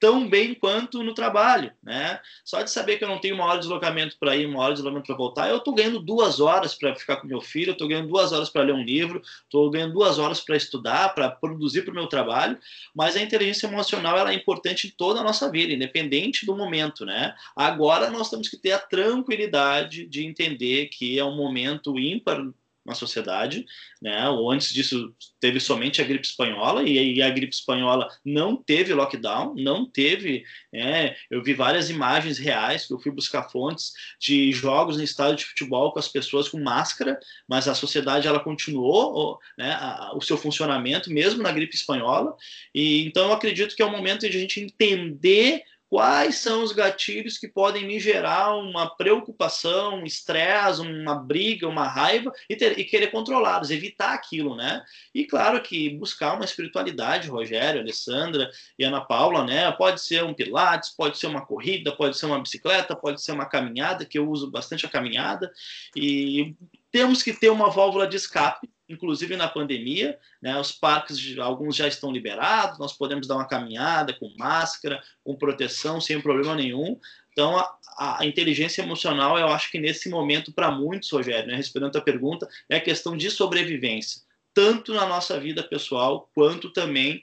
tão 0.00 0.28
bem 0.28 0.54
quanto 0.54 1.02
no 1.02 1.14
trabalho, 1.14 1.72
né? 1.82 2.20
Só 2.44 2.62
de 2.62 2.70
saber 2.70 2.98
que 2.98 3.04
eu 3.04 3.08
não 3.08 3.20
tenho 3.20 3.34
uma 3.34 3.44
hora 3.44 3.56
de 3.56 3.62
deslocamento 3.62 4.16
para 4.18 4.36
ir, 4.36 4.46
uma 4.46 4.60
hora 4.60 4.72
de 4.72 4.76
deslocamento 4.76 5.06
para 5.06 5.16
voltar, 5.16 5.48
eu 5.48 5.58
estou 5.58 5.74
ganhando 5.74 5.98
duas 5.98 6.40
horas 6.40 6.74
para 6.74 6.94
ficar 6.94 7.16
com 7.16 7.26
meu 7.26 7.40
filho, 7.40 7.72
estou 7.72 7.88
ganhando 7.88 8.08
duas 8.08 8.32
horas 8.32 8.48
para 8.48 8.62
ler 8.62 8.74
um 8.74 8.82
livro, 8.82 9.20
estou 9.42 9.68
ganhando 9.70 9.94
duas 9.94 10.18
horas 10.18 10.40
para 10.40 10.56
estudar, 10.56 11.14
para 11.14 11.30
produzir 11.30 11.82
para 11.82 11.92
o 11.92 11.94
meu 11.94 12.06
trabalho. 12.06 12.58
Mas 12.94 13.16
a 13.16 13.22
inteligência 13.22 13.66
emocional 13.66 14.16
ela 14.16 14.30
é 14.30 14.34
importante 14.34 14.86
em 14.86 14.90
toda 14.90 15.20
a 15.20 15.24
nossa 15.24 15.50
vida, 15.50 15.72
independente 15.72 16.46
do 16.46 16.56
momento, 16.56 17.04
né? 17.04 17.34
Agora 17.56 18.10
nós 18.10 18.30
temos 18.30 18.48
que 18.48 18.56
ter 18.56 18.72
a 18.72 18.78
tranquilidade 18.78 20.06
de 20.06 20.24
entender 20.24 20.86
que 20.86 21.18
é 21.18 21.24
um 21.24 21.36
momento 21.36 21.98
ímpar 21.98 22.42
na 22.88 22.94
sociedade, 22.94 23.64
né? 24.00 24.28
Ou 24.28 24.50
antes 24.50 24.72
disso 24.72 25.14
teve 25.40 25.60
somente 25.60 26.00
a 26.00 26.04
gripe 26.04 26.26
espanhola 26.26 26.82
e 26.82 27.22
a 27.22 27.30
gripe 27.30 27.54
espanhola 27.54 28.08
não 28.24 28.56
teve 28.56 28.94
lockdown, 28.94 29.54
não 29.54 29.84
teve. 29.84 30.42
Né? 30.72 31.14
Eu 31.30 31.42
vi 31.42 31.54
várias 31.54 31.90
imagens 31.90 32.38
reais 32.38 32.86
que 32.86 32.92
eu 32.94 32.98
fui 32.98 33.12
buscar 33.12 33.48
fontes 33.50 33.92
de 34.20 34.50
jogos 34.52 34.96
no 34.96 35.02
estádio 35.02 35.36
de 35.36 35.44
futebol 35.44 35.92
com 35.92 35.98
as 35.98 36.08
pessoas 36.08 36.48
com 36.48 36.58
máscara, 36.58 37.18
mas 37.46 37.68
a 37.68 37.74
sociedade 37.74 38.26
ela 38.26 38.40
continuou, 38.40 39.38
né? 39.56 39.78
o 40.14 40.20
seu 40.20 40.36
funcionamento 40.36 41.10
mesmo 41.10 41.42
na 41.42 41.52
gripe 41.52 41.76
espanhola. 41.76 42.34
E 42.74 43.04
então 43.04 43.26
eu 43.26 43.32
acredito 43.32 43.76
que 43.76 43.82
é 43.82 43.86
o 43.86 43.92
momento 43.92 44.20
de 44.20 44.36
a 44.36 44.40
gente 44.40 44.60
entender 44.60 45.62
quais 45.88 46.36
são 46.36 46.62
os 46.62 46.72
gatilhos 46.72 47.38
que 47.38 47.48
podem 47.48 47.86
me 47.86 47.98
gerar 47.98 48.54
uma 48.54 48.94
preocupação, 48.94 49.96
um 49.96 50.04
estresse, 50.04 50.80
uma 50.80 51.14
briga, 51.14 51.66
uma 51.66 51.88
raiva 51.88 52.30
e, 52.48 52.54
ter, 52.54 52.78
e 52.78 52.84
querer 52.84 53.08
controlá-los, 53.08 53.70
evitar 53.70 54.12
aquilo, 54.12 54.54
né? 54.54 54.82
E 55.14 55.24
claro 55.24 55.62
que 55.62 55.90
buscar 55.90 56.34
uma 56.34 56.44
espiritualidade, 56.44 57.28
Rogério, 57.28 57.80
Alessandra 57.80 58.50
e 58.78 58.84
Ana 58.84 59.00
Paula, 59.00 59.44
né? 59.44 59.70
Pode 59.72 60.02
ser 60.02 60.22
um 60.24 60.34
pilates, 60.34 60.90
pode 60.90 61.16
ser 61.18 61.26
uma 61.26 61.44
corrida, 61.44 61.94
pode 61.96 62.18
ser 62.18 62.26
uma 62.26 62.40
bicicleta, 62.40 62.94
pode 62.94 63.22
ser 63.22 63.32
uma 63.32 63.46
caminhada, 63.46 64.04
que 64.04 64.18
eu 64.18 64.28
uso 64.28 64.50
bastante 64.50 64.84
a 64.84 64.90
caminhada, 64.90 65.50
e 65.96 66.54
temos 66.92 67.22
que 67.22 67.32
ter 67.32 67.48
uma 67.48 67.70
válvula 67.70 68.06
de 68.06 68.16
escape 68.16 68.68
inclusive 68.88 69.36
na 69.36 69.48
pandemia, 69.48 70.18
né, 70.40 70.58
os 70.58 70.72
parques, 70.72 71.38
alguns 71.38 71.76
já 71.76 71.86
estão 71.86 72.10
liberados, 72.10 72.78
nós 72.78 72.92
podemos 72.92 73.26
dar 73.26 73.36
uma 73.36 73.46
caminhada 73.46 74.14
com 74.14 74.32
máscara, 74.38 75.02
com 75.22 75.36
proteção, 75.36 76.00
sem 76.00 76.20
problema 76.20 76.54
nenhum. 76.54 76.98
Então, 77.32 77.58
a, 77.58 78.20
a 78.20 78.26
inteligência 78.26 78.82
emocional, 78.82 79.38
eu 79.38 79.48
acho 79.48 79.70
que 79.70 79.78
nesse 79.78 80.08
momento, 80.08 80.52
para 80.52 80.70
muitos, 80.70 81.10
Rogério, 81.10 81.48
né, 81.48 81.54
respondendo 81.54 81.96
a 81.96 82.00
pergunta, 82.00 82.48
é 82.68 82.76
a 82.76 82.80
questão 82.80 83.16
de 83.16 83.30
sobrevivência, 83.30 84.22
tanto 84.54 84.94
na 84.94 85.06
nossa 85.06 85.38
vida 85.38 85.62
pessoal, 85.62 86.30
quanto 86.34 86.72
também 86.72 87.22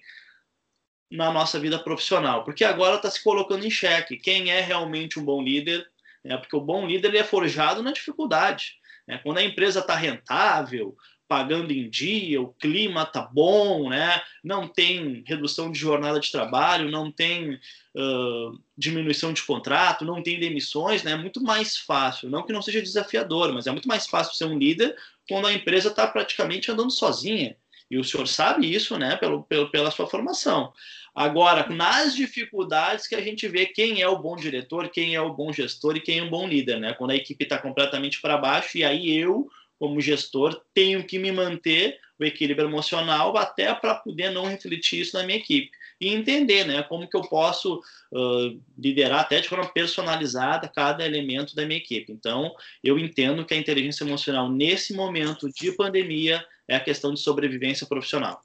na 1.12 1.32
nossa 1.32 1.60
vida 1.60 1.80
profissional, 1.80 2.44
porque 2.44 2.64
agora 2.64 2.96
está 2.96 3.10
se 3.10 3.24
colocando 3.24 3.66
em 3.66 3.70
xeque 3.70 4.18
quem 4.18 4.52
é 4.52 4.60
realmente 4.60 5.20
um 5.20 5.26
bom 5.26 5.42
líder, 5.42 5.88
né, 6.24 6.38
porque 6.38 6.56
o 6.56 6.62
bom 6.62 6.86
líder 6.86 7.10
ele 7.10 7.18
é 7.18 7.24
forjado 7.24 7.82
na 7.82 7.92
dificuldade. 7.92 8.76
Né, 9.08 9.20
quando 9.20 9.38
a 9.38 9.44
empresa 9.44 9.82
está 9.82 9.96
rentável, 9.96 10.96
pagando 11.28 11.72
em 11.72 11.90
dia, 11.90 12.42
o 12.42 12.54
clima 12.54 13.06
tá 13.06 13.22
bom, 13.22 13.90
né? 13.90 14.22
Não 14.44 14.68
tem 14.68 15.24
redução 15.26 15.72
de 15.72 15.80
jornada 15.80 16.20
de 16.20 16.32
trabalho, 16.32 16.92
não 16.92 17.12
tem 17.12 17.54
uh, 17.54 18.60
diminuição 18.78 19.34
de 19.34 19.42
contrato, 19.44 20.06
não 20.06 20.22
tem 20.22 20.40
demissões, 20.40 21.04
né? 21.04 21.12
É 21.12 21.18
muito 21.18 21.42
mais 21.42 21.78
fácil, 21.78 22.30
não 22.30 22.44
que 22.44 22.54
não 22.54 22.62
seja 22.62 22.82
desafiador, 22.82 23.54
mas 23.54 23.68
é 23.68 23.72
muito 23.72 23.88
mais 23.88 24.08
fácil 24.08 24.36
ser 24.36 24.46
um 24.46 24.58
líder 24.58 24.96
quando 25.28 25.48
a 25.48 25.54
empresa 25.54 25.90
está 25.90 26.06
praticamente 26.08 26.72
andando 26.72 26.92
sozinha. 26.92 27.56
E 27.90 27.98
o 27.98 28.04
senhor 28.04 28.28
sabe 28.28 28.72
isso, 28.72 28.98
né? 28.98 29.16
Pelo, 29.16 29.44
pelo, 29.44 29.70
pela 29.70 29.92
sua 29.92 30.08
formação. 30.08 30.74
Agora, 31.14 31.68
nas 31.70 32.16
dificuldades 32.16 33.08
que 33.08 33.16
a 33.16 33.22
gente 33.22 33.48
vê 33.48 33.66
quem 33.66 34.02
é 34.02 34.08
o 34.08 34.20
bom 34.20 34.36
diretor, 34.36 34.90
quem 34.90 35.16
é 35.16 35.22
o 35.22 35.34
bom 35.34 35.54
gestor 35.54 35.96
e 35.96 36.02
quem 36.02 36.20
é 36.20 36.24
o 36.24 36.30
bom 36.30 36.48
líder, 36.48 36.80
né? 36.80 36.94
Quando 36.94 37.12
a 37.12 37.16
equipe 37.16 37.44
está 37.44 37.58
completamente 37.58 38.20
para 38.20 38.38
baixo, 38.38 38.78
e 38.78 38.84
aí 38.84 39.16
eu 39.16 39.50
como 39.80 40.02
gestor, 40.02 40.62
tenho 40.74 41.06
que 41.06 41.20
me 41.20 41.32
manter 41.32 42.00
o 42.20 42.24
equilíbrio 42.24 42.68
emocional 42.68 43.36
até 43.38 43.74
para 43.74 43.96
poder 43.96 44.30
não 44.30 44.46
refletir 44.46 45.02
isso 45.02 45.18
na 45.18 45.24
minha 45.24 45.38
equipe 45.38 45.72
e 46.00 46.10
entender, 46.10 46.66
né, 46.66 46.84
como 46.84 47.10
que 47.10 47.16
eu 47.16 47.22
posso 47.22 47.80
uh, 48.12 48.62
liderar 48.78 49.22
até 49.22 49.40
de 49.40 49.48
forma 49.48 49.68
personalizada 49.68 50.68
cada 50.68 51.06
elemento 51.06 51.56
da 51.56 51.66
minha 51.66 51.78
equipe. 51.78 52.12
Então, 52.12 52.54
eu 52.84 53.00
entendo 53.00 53.46
que 53.46 53.54
a 53.54 53.58
inteligência 53.58 54.04
emocional 54.04 54.50
nesse 54.50 54.94
momento 54.94 55.50
de 55.50 55.72
pandemia 55.72 56.46
é 56.68 56.76
a 56.76 56.80
questão 56.80 57.14
de 57.14 57.20
sobrevivência 57.20 57.88
profissional. 57.88 58.42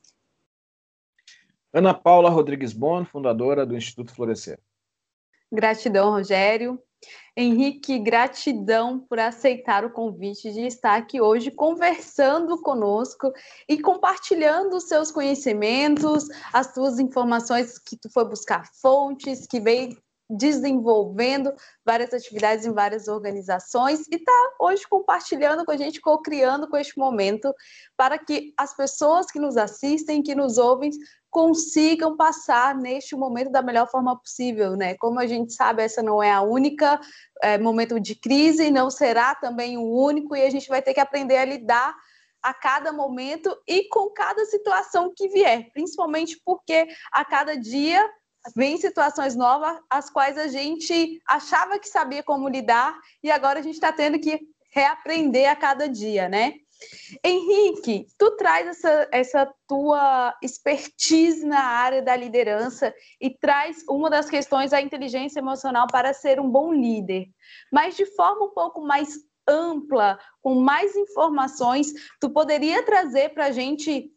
Ana 1.72 1.94
Paula 1.94 2.30
Rodrigues 2.30 2.72
Bon, 2.72 3.04
fundadora 3.04 3.64
do 3.64 3.76
Instituto 3.76 4.12
Florescer. 4.12 4.58
Gratidão, 5.52 6.10
Rogério. 6.10 6.80
Henrique, 7.36 7.98
gratidão 7.98 8.98
por 8.98 9.18
aceitar 9.18 9.84
o 9.84 9.90
convite 9.90 10.52
de 10.52 10.66
estar 10.66 10.96
aqui 10.96 11.20
hoje 11.20 11.50
conversando 11.50 12.60
conosco 12.60 13.32
e 13.68 13.80
compartilhando 13.80 14.76
os 14.76 14.84
seus 14.84 15.10
conhecimentos, 15.10 16.28
as 16.52 16.74
suas 16.74 16.98
informações 16.98 17.78
que 17.78 17.96
tu 17.96 18.10
foi 18.12 18.24
buscar 18.28 18.64
fontes, 18.80 19.46
que 19.46 19.60
veio 19.60 19.96
desenvolvendo 20.30 21.52
várias 21.84 22.14
atividades 22.14 22.64
em 22.64 22.72
várias 22.72 23.08
organizações 23.08 24.06
e 24.08 24.16
está 24.16 24.32
hoje 24.60 24.86
compartilhando 24.88 25.64
com 25.64 25.72
a 25.72 25.76
gente, 25.76 26.00
co-criando 26.00 26.68
com 26.68 26.76
este 26.76 26.96
momento, 26.96 27.52
para 27.96 28.18
que 28.18 28.52
as 28.56 28.74
pessoas 28.76 29.26
que 29.26 29.40
nos 29.40 29.56
assistem, 29.56 30.22
que 30.22 30.34
nos 30.34 30.56
ouvem, 30.56 30.90
consigam 31.30 32.16
passar 32.16 32.74
neste 32.74 33.14
momento 33.14 33.50
da 33.50 33.62
melhor 33.62 33.88
forma 33.88 34.18
possível, 34.18 34.76
né? 34.76 34.94
Como 34.98 35.18
a 35.18 35.26
gente 35.26 35.52
sabe, 35.52 35.82
essa 35.82 36.02
não 36.02 36.22
é 36.22 36.30
a 36.30 36.42
única 36.42 37.00
é, 37.42 37.56
momento 37.56 38.00
de 38.00 38.14
crise, 38.14 38.70
não 38.70 38.90
será 38.90 39.34
também 39.34 39.78
o 39.78 39.82
único, 39.82 40.34
e 40.34 40.42
a 40.42 40.50
gente 40.50 40.68
vai 40.68 40.82
ter 40.82 40.94
que 40.94 41.00
aprender 41.00 41.36
a 41.36 41.44
lidar 41.44 41.94
a 42.42 42.54
cada 42.54 42.92
momento 42.92 43.54
e 43.68 43.88
com 43.88 44.10
cada 44.10 44.44
situação 44.46 45.12
que 45.14 45.28
vier, 45.28 45.70
principalmente 45.72 46.40
porque 46.44 46.88
a 47.12 47.24
cada 47.24 47.56
dia 47.56 48.08
vem 48.54 48.76
situações 48.76 49.36
novas 49.36 49.78
as 49.88 50.10
quais 50.10 50.38
a 50.38 50.48
gente 50.48 51.20
achava 51.26 51.78
que 51.78 51.88
sabia 51.88 52.22
como 52.22 52.48
lidar 52.48 52.98
e 53.22 53.30
agora 53.30 53.58
a 53.58 53.62
gente 53.62 53.74
está 53.74 53.92
tendo 53.92 54.18
que 54.18 54.40
reaprender 54.72 55.50
a 55.50 55.56
cada 55.56 55.88
dia, 55.88 56.28
né? 56.28 56.54
Henrique, 57.22 58.06
tu 58.16 58.30
traz 58.36 58.66
essa, 58.66 59.08
essa 59.12 59.54
tua 59.68 60.34
expertise 60.42 61.44
na 61.44 61.62
área 61.62 62.00
da 62.00 62.16
liderança 62.16 62.94
e 63.20 63.28
traz 63.28 63.84
uma 63.88 64.08
das 64.08 64.30
questões 64.30 64.72
a 64.72 64.80
inteligência 64.80 65.40
emocional 65.40 65.86
para 65.90 66.14
ser 66.14 66.40
um 66.40 66.48
bom 66.48 66.72
líder, 66.72 67.26
mas 67.70 67.96
de 67.96 68.06
forma 68.06 68.46
um 68.46 68.54
pouco 68.54 68.80
mais 68.80 69.14
ampla, 69.46 70.18
com 70.40 70.54
mais 70.54 70.94
informações, 70.96 71.92
tu 72.20 72.30
poderia 72.30 72.82
trazer 72.84 73.30
para 73.30 73.46
a 73.46 73.52
gente 73.52 74.10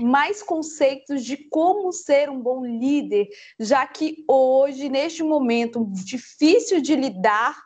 mais 0.00 0.42
conceitos 0.42 1.24
de 1.24 1.36
como 1.48 1.92
ser 1.92 2.30
um 2.30 2.40
bom 2.40 2.64
líder, 2.64 3.28
já 3.58 3.86
que 3.86 4.24
hoje, 4.28 4.88
neste 4.88 5.22
momento 5.22 5.86
difícil 5.90 6.80
de 6.80 6.94
lidar, 6.94 7.56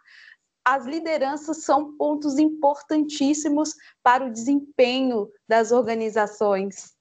as 0.64 0.86
lideranças 0.86 1.64
são 1.64 1.96
pontos 1.96 2.38
importantíssimos 2.38 3.74
para 4.02 4.24
o 4.24 4.32
desempenho 4.32 5.28
das 5.48 5.72
organizações. 5.72 6.94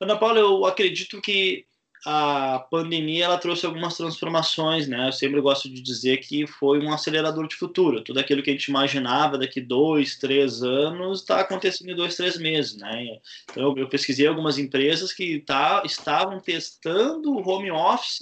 Ana 0.00 0.18
Paula, 0.18 0.38
eu 0.40 0.66
acredito 0.66 1.20
que 1.22 1.65
a 2.08 2.60
pandemia 2.70 3.24
ela 3.24 3.36
trouxe 3.36 3.66
algumas 3.66 3.96
transformações, 3.96 4.86
né? 4.86 5.08
Eu 5.08 5.12
sempre 5.12 5.40
gosto 5.40 5.68
de 5.68 5.82
dizer 5.82 6.18
que 6.18 6.46
foi 6.46 6.78
um 6.78 6.92
acelerador 6.92 7.48
de 7.48 7.56
futuro. 7.56 8.00
Tudo 8.00 8.20
aquilo 8.20 8.44
que 8.44 8.50
a 8.50 8.52
gente 8.52 8.68
imaginava 8.68 9.36
daqui 9.36 9.60
dois, 9.60 10.14
três 10.14 10.62
anos 10.62 11.22
está 11.22 11.40
acontecendo 11.40 11.90
em 11.90 11.96
dois, 11.96 12.14
três 12.14 12.38
meses, 12.38 12.76
né? 12.76 13.18
Então 13.50 13.76
eu 13.76 13.88
pesquisei 13.88 14.24
algumas 14.24 14.56
empresas 14.56 15.12
que 15.12 15.40
tá, 15.40 15.82
estavam 15.84 16.38
testando 16.38 17.32
o 17.32 17.48
home 17.48 17.72
office 17.72 18.20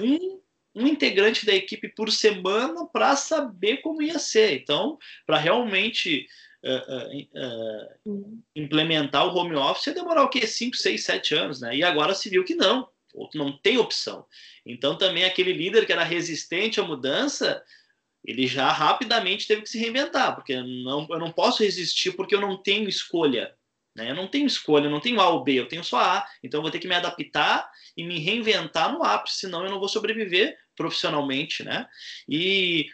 um, 0.00 0.40
um 0.74 0.86
integrante 0.86 1.44
da 1.44 1.54
equipe 1.54 1.86
por 1.90 2.10
semana 2.10 2.86
para 2.86 3.14
saber 3.14 3.82
como 3.82 4.00
ia 4.00 4.18
ser. 4.18 4.54
Então, 4.62 4.96
para 5.26 5.36
realmente 5.36 6.26
Uh, 6.60 7.28
uh, 8.04 8.10
uh, 8.10 8.42
implementar 8.56 9.24
o 9.24 9.38
home 9.38 9.54
office 9.54 9.86
ia 9.86 9.94
demorar 9.94 10.24
o 10.24 10.28
quê? 10.28 10.44
5, 10.44 10.76
6, 10.76 11.04
7 11.04 11.34
anos, 11.36 11.60
né? 11.60 11.76
E 11.76 11.84
agora 11.84 12.12
se 12.16 12.28
viu 12.28 12.44
que 12.44 12.56
não 12.56 12.88
outro 13.18 13.38
não 13.38 13.56
tem 13.56 13.78
opção. 13.78 14.26
Então 14.64 14.96
também 14.96 15.24
aquele 15.24 15.52
líder 15.52 15.86
que 15.86 15.92
era 15.92 16.04
resistente 16.04 16.80
à 16.80 16.82
mudança, 16.82 17.62
ele 18.24 18.46
já 18.46 18.70
rapidamente 18.70 19.46
teve 19.46 19.62
que 19.62 19.68
se 19.68 19.78
reinventar, 19.78 20.34
porque 20.34 20.56
não, 20.60 21.06
eu 21.10 21.18
não 21.18 21.32
posso 21.32 21.62
resistir 21.62 22.12
porque 22.12 22.34
eu 22.34 22.40
não 22.40 22.56
tenho 22.56 22.88
escolha. 22.88 23.54
Né? 23.94 24.10
Eu 24.10 24.14
não 24.14 24.28
tenho 24.28 24.46
escolha, 24.46 24.86
eu 24.86 24.90
não 24.90 25.00
tenho 25.00 25.20
A 25.20 25.28
ou 25.28 25.42
B, 25.42 25.58
eu 25.58 25.68
tenho 25.68 25.82
só 25.82 25.98
A. 25.98 26.26
Então 26.42 26.58
eu 26.58 26.62
vou 26.62 26.70
ter 26.70 26.78
que 26.78 26.88
me 26.88 26.94
adaptar 26.94 27.68
e 27.96 28.04
me 28.04 28.18
reinventar 28.20 28.92
no 28.92 29.02
A, 29.02 29.24
senão 29.26 29.64
eu 29.64 29.70
não 29.70 29.80
vou 29.80 29.88
sobreviver 29.88 30.56
profissionalmente, 30.76 31.64
né? 31.64 31.88
E 32.28 32.88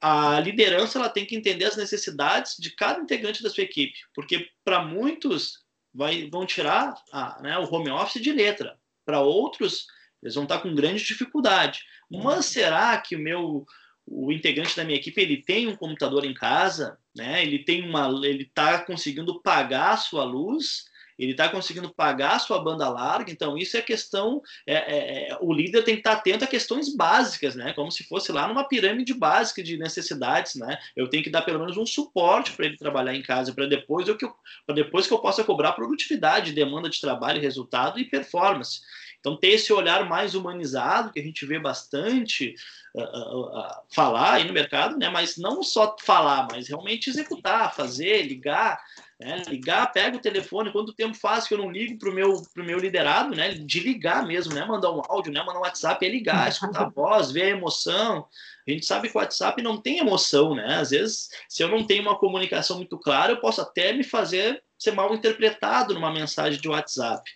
a 0.00 0.40
liderança 0.40 0.98
ela 0.98 1.08
tem 1.08 1.24
que 1.24 1.36
entender 1.36 1.64
as 1.64 1.76
necessidades 1.76 2.56
de 2.58 2.70
cada 2.70 3.00
integrante 3.00 3.42
da 3.42 3.48
sua 3.48 3.64
equipe, 3.64 3.94
porque 4.12 4.50
para 4.64 4.84
muitos 4.84 5.64
vai, 5.94 6.28
vão 6.28 6.44
tirar 6.44 6.94
a, 7.12 7.40
né, 7.40 7.56
o 7.56 7.72
home 7.72 7.88
office 7.90 8.20
de 8.20 8.32
letra, 8.32 8.78
para 9.04 9.20
outros 9.20 9.86
eles 10.24 10.34
vão 10.34 10.44
estar 10.44 10.60
com 10.60 10.74
grande 10.74 11.04
dificuldade. 11.04 11.84
Mas 12.10 12.46
será 12.46 12.96
que 12.98 13.14
o 13.14 13.18
meu 13.18 13.66
o 14.06 14.30
integrante 14.30 14.76
da 14.76 14.84
minha 14.84 14.98
equipe 14.98 15.18
ele 15.20 15.42
tem 15.42 15.66
um 15.66 15.76
computador 15.76 16.24
em 16.24 16.34
casa, 16.34 16.98
né? 17.16 17.42
Ele 17.42 17.64
tem 17.64 17.88
uma, 17.88 18.08
ele 18.26 18.42
está 18.42 18.78
conseguindo 18.84 19.40
pagar 19.40 19.92
a 19.92 19.96
sua 19.96 20.24
luz, 20.24 20.84
ele 21.18 21.32
está 21.32 21.48
conseguindo 21.48 21.92
pagar 21.92 22.36
a 22.36 22.38
sua 22.38 22.62
banda 22.62 22.88
larga. 22.88 23.30
Então 23.30 23.56
isso 23.56 23.76
é 23.76 23.82
questão, 23.82 24.42
é, 24.66 24.74
é, 24.74 25.30
é, 25.30 25.38
o 25.40 25.52
líder 25.52 25.82
tem 25.82 25.94
que 25.94 26.00
estar 26.00 26.12
atento 26.12 26.44
a 26.44 26.48
questões 26.48 26.94
básicas, 26.94 27.54
né? 27.54 27.72
Como 27.72 27.90
se 27.90 28.04
fosse 28.04 28.32
lá 28.32 28.48
numa 28.48 28.68
pirâmide 28.68 29.14
básica 29.14 29.62
de 29.62 29.76
necessidades, 29.76 30.54
né? 30.56 30.78
Eu 30.96 31.08
tenho 31.08 31.22
que 31.22 31.30
dar 31.30 31.42
pelo 31.42 31.60
menos 31.60 31.76
um 31.76 31.86
suporte 31.86 32.52
para 32.52 32.66
ele 32.66 32.76
trabalhar 32.76 33.14
em 33.14 33.22
casa, 33.22 33.54
para 33.54 33.66
depois 33.66 34.08
eu 34.08 34.16
que 34.16 34.26
para 34.66 34.74
depois 34.74 35.06
que 35.06 35.12
eu 35.12 35.18
possa 35.18 35.44
cobrar 35.44 35.72
produtividade, 35.72 36.52
demanda 36.52 36.88
de 36.88 37.00
trabalho, 37.00 37.40
resultado 37.40 37.98
e 37.98 38.04
performance. 38.04 38.80
Então, 39.24 39.38
ter 39.38 39.52
esse 39.52 39.72
olhar 39.72 40.06
mais 40.06 40.34
humanizado, 40.34 41.10
que 41.10 41.18
a 41.18 41.22
gente 41.22 41.46
vê 41.46 41.58
bastante 41.58 42.54
uh, 42.94 43.00
uh, 43.00 43.58
uh, 43.58 43.70
falar 43.88 44.34
aí 44.34 44.44
no 44.44 44.52
mercado, 44.52 44.98
né? 44.98 45.08
mas 45.08 45.38
não 45.38 45.62
só 45.62 45.96
falar, 45.98 46.46
mas 46.50 46.68
realmente 46.68 47.08
executar, 47.08 47.74
fazer, 47.74 48.20
ligar. 48.20 48.78
Né? 49.24 49.42
Ligar, 49.48 49.90
pega 49.90 50.18
o 50.18 50.20
telefone. 50.20 50.70
Quanto 50.70 50.92
tempo 50.92 51.16
faz 51.16 51.48
que 51.48 51.54
eu 51.54 51.58
não 51.58 51.70
ligo 51.70 51.98
para 51.98 52.10
o 52.10 52.12
meu, 52.12 52.42
pro 52.52 52.62
meu 52.62 52.78
liderado? 52.78 53.34
Né? 53.34 53.54
De 53.54 53.80
ligar 53.80 54.26
mesmo, 54.26 54.52
né? 54.52 54.66
mandar 54.66 54.92
um 54.92 55.00
áudio, 55.08 55.32
né? 55.32 55.42
mandar 55.42 55.60
um 55.60 55.62
WhatsApp, 55.62 56.04
é 56.04 56.08
ligar, 56.10 56.46
escutar 56.52 56.82
a 56.82 56.90
voz, 56.90 57.32
ver 57.32 57.44
a 57.44 57.48
emoção. 57.48 58.26
A 58.68 58.70
gente 58.70 58.84
sabe 58.84 59.08
que 59.08 59.16
o 59.16 59.20
WhatsApp 59.20 59.62
não 59.62 59.80
tem 59.80 59.98
emoção, 59.98 60.54
né? 60.54 60.76
Às 60.76 60.90
vezes, 60.90 61.28
se 61.48 61.62
eu 61.62 61.68
não 61.68 61.86
tenho 61.86 62.02
uma 62.02 62.18
comunicação 62.18 62.76
muito 62.76 62.98
clara, 62.98 63.32
eu 63.32 63.40
posso 63.40 63.62
até 63.62 63.94
me 63.94 64.04
fazer 64.04 64.62
ser 64.78 64.92
mal 64.92 65.14
interpretado 65.14 65.94
numa 65.94 66.12
mensagem 66.12 66.60
de 66.60 66.68
WhatsApp. 66.68 67.30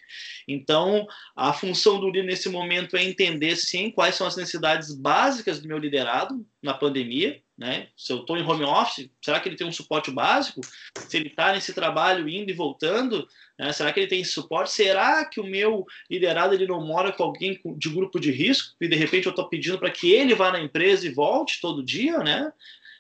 Então, 0.49 1.07
a 1.37 1.53
função 1.53 2.01
do 2.01 2.07
líder 2.07 2.25
nesse 2.25 2.49
momento 2.49 2.97
é 2.97 3.05
entender, 3.05 3.55
sim, 3.55 3.91
quais 3.91 4.15
são 4.15 4.27
as 4.27 4.35
necessidades 4.35 4.95
básicas 4.95 5.61
do 5.61 5.69
meu 5.69 5.77
liderado 5.77 6.43
na 6.63 6.73
pandemia. 6.73 7.39
Né? 7.57 7.89
Se 7.97 8.13
eu 8.13 8.21
estou 8.21 8.39
em 8.39 8.43
home 8.43 8.65
office, 8.65 9.11
será 9.21 9.41
que 9.41 9.49
ele 9.49 9.57
tem 9.57 9.67
um 9.67 9.73
suporte 9.73 10.11
básico? 10.11 10.61
Se 10.97 11.17
ele 11.17 11.29
está 11.29 11.53
nesse 11.53 11.75
trabalho 11.75 12.29
indo 12.29 12.51
e 12.51 12.55
voltando, 12.55 13.29
né? 13.59 13.73
será 13.73 13.93
que 13.93 14.01
ele 14.01 14.07
tem 14.07 14.25
suporte? 14.25 14.71
Será 14.71 15.25
que 15.25 15.41
o 15.41 15.45
meu 15.45 15.85
liderado 16.09 16.55
ele 16.55 16.67
não 16.67 16.87
mora 16.87 17.13
com 17.13 17.25
alguém 17.25 17.61
de 17.77 17.89
grupo 17.91 18.19
de 18.19 18.31
risco 18.31 18.75
e 18.81 18.89
de 18.89 18.97
repente 18.97 19.27
eu 19.27 19.31
estou 19.31 19.49
pedindo 19.49 19.79
para 19.79 19.91
que 19.91 20.13
ele 20.13 20.35
vá 20.35 20.53
na 20.53 20.61
empresa 20.61 21.07
e 21.07 21.13
volte 21.13 21.61
todo 21.61 21.85
dia, 21.85 22.19
né? 22.19 22.51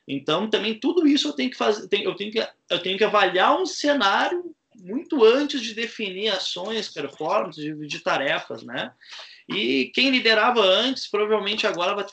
Então, 0.07 0.50
também 0.50 0.75
tudo 0.75 1.07
isso 1.07 1.28
eu 1.28 1.33
tenho 1.35 1.50
que 1.50 1.57
fazer, 1.57 1.87
eu 1.93 2.14
tenho 2.17 2.33
que, 2.33 2.49
eu 2.71 2.78
tenho 2.83 2.99
que 2.99 3.05
avaliar 3.05 3.61
um 3.61 3.67
cenário 3.67 4.55
muito 4.78 5.25
antes 5.25 5.61
de 5.61 5.75
definir 5.75 6.28
ações, 6.28 6.88
performances, 6.88 7.64
de, 7.88 8.00
tarefas, 8.00 8.62
né? 8.62 8.92
E 9.49 9.90
quem 9.94 10.11
liderava 10.11 10.61
antes 10.61 11.08
provavelmente 11.08 11.66
agora 11.66 11.94
vai, 11.94 12.04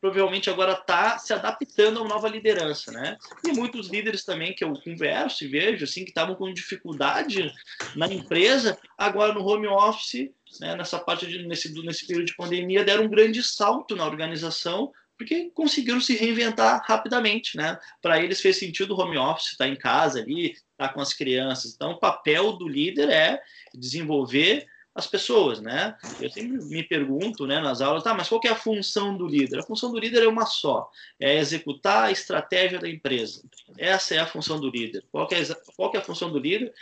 provavelmente 0.00 0.50
agora 0.50 0.72
está 0.72 1.16
se 1.18 1.32
adaptando 1.32 1.98
a 1.98 2.02
uma 2.02 2.08
nova 2.08 2.28
liderança, 2.28 2.90
né? 2.90 3.16
E 3.46 3.52
muitos 3.52 3.88
líderes 3.88 4.24
também 4.24 4.54
que 4.54 4.64
eu 4.64 4.72
converso 4.74 5.44
e 5.44 5.48
vejo 5.48 5.84
assim 5.84 6.04
que 6.04 6.10
estavam 6.10 6.34
com 6.34 6.52
dificuldade 6.52 7.52
na 7.94 8.06
empresa, 8.06 8.76
agora 8.98 9.32
no 9.32 9.46
home 9.46 9.68
office, 9.68 10.30
né, 10.60 10.74
nessa 10.76 10.98
parte 10.98 11.26
de 11.26 11.46
nesse 11.46 11.72
nesse 11.82 12.06
período 12.06 12.26
de 12.26 12.36
pandemia 12.36 12.84
deram 12.84 13.04
um 13.04 13.08
grande 13.08 13.42
salto 13.42 13.94
na 13.94 14.04
organização 14.04 14.92
porque 15.16 15.50
conseguiram 15.54 16.00
se 16.00 16.16
reinventar 16.16 16.82
rapidamente, 16.84 17.56
né? 17.56 17.78
Para 18.00 18.20
eles 18.20 18.40
fez 18.40 18.58
sentido 18.58 18.92
o 18.92 19.00
home 19.00 19.16
office, 19.16 19.52
estar 19.52 19.66
tá 19.66 19.70
em 19.70 19.76
casa 19.76 20.20
ali, 20.20 20.54
com 20.88 21.00
as 21.00 21.12
crianças. 21.12 21.74
Então, 21.74 21.92
o 21.92 21.98
papel 21.98 22.52
do 22.52 22.68
líder 22.68 23.08
é 23.10 23.42
desenvolver 23.74 24.66
as 24.94 25.06
pessoas, 25.06 25.60
né? 25.60 25.96
Eu 26.20 26.28
sempre 26.28 26.62
me 26.64 26.82
pergunto, 26.82 27.46
né, 27.46 27.60
nas 27.60 27.80
aulas, 27.80 28.02
tá, 28.02 28.12
mas 28.12 28.28
qual 28.28 28.40
é 28.44 28.48
a 28.48 28.54
função 28.54 29.16
do 29.16 29.26
líder? 29.26 29.58
A 29.58 29.62
função 29.62 29.90
do 29.90 29.98
líder 29.98 30.22
é 30.22 30.28
uma 30.28 30.44
só, 30.44 30.90
é 31.18 31.38
executar 31.38 32.04
a 32.04 32.10
estratégia 32.10 32.78
da 32.78 32.88
empresa. 32.88 33.42
Essa 33.78 34.16
é 34.16 34.18
a 34.18 34.26
função 34.26 34.60
do 34.60 34.68
líder. 34.68 35.02
Qual 35.10 35.26
é, 35.32 35.54
qual 35.76 35.92
é 35.94 35.98
a 35.98 36.02
função 36.02 36.30
do 36.30 36.38
líder? 36.38 36.72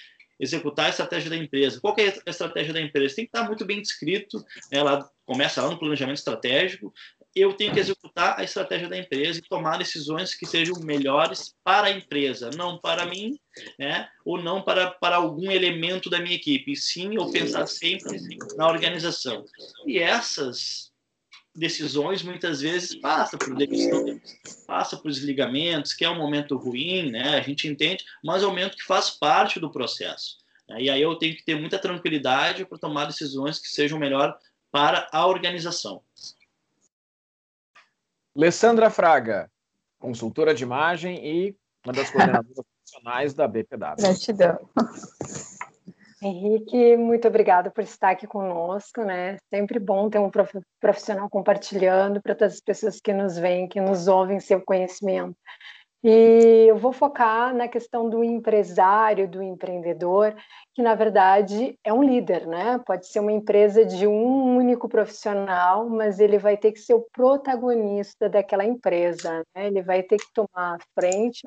executar 0.40 0.86
a 0.86 0.88
estratégia 0.88 1.28
da 1.28 1.36
empresa. 1.36 1.78
Qual 1.80 1.94
é 1.98 2.14
a 2.26 2.30
estratégia 2.30 2.72
da 2.72 2.80
empresa? 2.80 3.14
Tem 3.14 3.26
que 3.26 3.28
estar 3.28 3.46
muito 3.46 3.62
bem 3.66 3.82
descrito, 3.82 4.38
né? 4.72 4.78
ela 4.78 5.08
começa 5.26 5.62
lá 5.62 5.68
no 5.68 5.78
planejamento 5.78 6.16
estratégico, 6.16 6.92
eu 7.34 7.52
tenho 7.52 7.72
que 7.72 7.78
executar 7.78 8.38
a 8.38 8.42
estratégia 8.42 8.88
da 8.88 8.98
empresa 8.98 9.38
e 9.38 9.48
tomar 9.48 9.78
decisões 9.78 10.34
que 10.34 10.46
sejam 10.46 10.80
melhores 10.80 11.54
para 11.62 11.86
a 11.86 11.90
empresa, 11.90 12.50
não 12.56 12.78
para 12.78 13.06
mim, 13.06 13.38
né? 13.78 14.08
ou 14.24 14.40
não 14.40 14.62
para, 14.62 14.90
para 14.90 15.16
algum 15.16 15.50
elemento 15.50 16.10
da 16.10 16.18
minha 16.20 16.34
equipe, 16.34 16.72
e 16.72 16.76
sim 16.76 17.14
eu 17.14 17.30
pensar 17.30 17.66
sempre 17.66 18.18
na 18.56 18.66
organização. 18.66 19.44
E 19.86 19.98
essas 19.98 20.90
decisões 21.54 22.22
muitas 22.22 22.60
vezes 22.60 22.94
passa 22.94 23.36
por 23.36 23.56
passa 24.66 24.96
por 24.96 25.10
desligamentos, 25.10 25.92
que 25.92 26.04
é 26.04 26.10
um 26.10 26.18
momento 26.18 26.56
ruim, 26.56 27.10
né? 27.10 27.36
A 27.36 27.40
gente 27.40 27.66
entende, 27.66 28.04
mas 28.24 28.42
é 28.42 28.46
um 28.46 28.50
momento 28.50 28.76
que 28.76 28.84
faz 28.84 29.10
parte 29.10 29.58
do 29.58 29.70
processo. 29.70 30.38
Né? 30.68 30.82
E 30.82 30.90
aí 30.90 31.02
eu 31.02 31.16
tenho 31.16 31.36
que 31.36 31.44
ter 31.44 31.56
muita 31.56 31.78
tranquilidade 31.78 32.64
para 32.64 32.78
tomar 32.78 33.06
decisões 33.06 33.58
que 33.58 33.68
sejam 33.68 33.98
melhor 33.98 34.36
para 34.70 35.08
a 35.12 35.26
organização. 35.26 36.02
Alessandra 38.36 38.90
Fraga, 38.90 39.50
consultora 39.98 40.54
de 40.54 40.62
imagem 40.62 41.24
e 41.24 41.56
uma 41.84 41.92
das 41.92 42.10
coordenadoras 42.10 42.64
profissionais 42.80 43.34
da 43.34 43.48
BPW. 43.48 43.96
Gratidão. 43.98 44.58
Henrique, 46.22 46.96
muito 46.98 47.26
obrigada 47.26 47.70
por 47.70 47.82
estar 47.82 48.10
aqui 48.10 48.26
conosco, 48.26 49.02
né? 49.02 49.38
Sempre 49.48 49.78
bom 49.78 50.10
ter 50.10 50.18
um 50.18 50.30
profissional 50.78 51.30
compartilhando 51.30 52.20
para 52.20 52.34
todas 52.34 52.54
as 52.54 52.60
pessoas 52.60 53.00
que 53.00 53.12
nos 53.12 53.38
veem, 53.38 53.66
que 53.66 53.80
nos 53.80 54.06
ouvem 54.06 54.38
seu 54.38 54.60
conhecimento. 54.60 55.34
E 56.02 56.66
eu 56.66 56.78
vou 56.78 56.92
focar 56.92 57.54
na 57.54 57.68
questão 57.68 58.08
do 58.08 58.24
empresário, 58.24 59.28
do 59.28 59.42
empreendedor, 59.42 60.34
que 60.72 60.80
na 60.82 60.94
verdade 60.94 61.78
é 61.84 61.92
um 61.92 62.02
líder, 62.02 62.46
né? 62.46 62.80
Pode 62.86 63.06
ser 63.06 63.20
uma 63.20 63.32
empresa 63.32 63.84
de 63.84 64.06
um 64.06 64.56
único 64.56 64.88
profissional, 64.88 65.88
mas 65.90 66.18
ele 66.18 66.38
vai 66.38 66.56
ter 66.56 66.72
que 66.72 66.80
ser 66.80 66.94
o 66.94 67.06
protagonista 67.12 68.30
daquela 68.30 68.64
empresa, 68.64 69.44
né? 69.54 69.66
Ele 69.66 69.82
vai 69.82 70.02
ter 70.02 70.16
que 70.16 70.32
tomar 70.32 70.76
a 70.76 70.78
frente, 70.98 71.42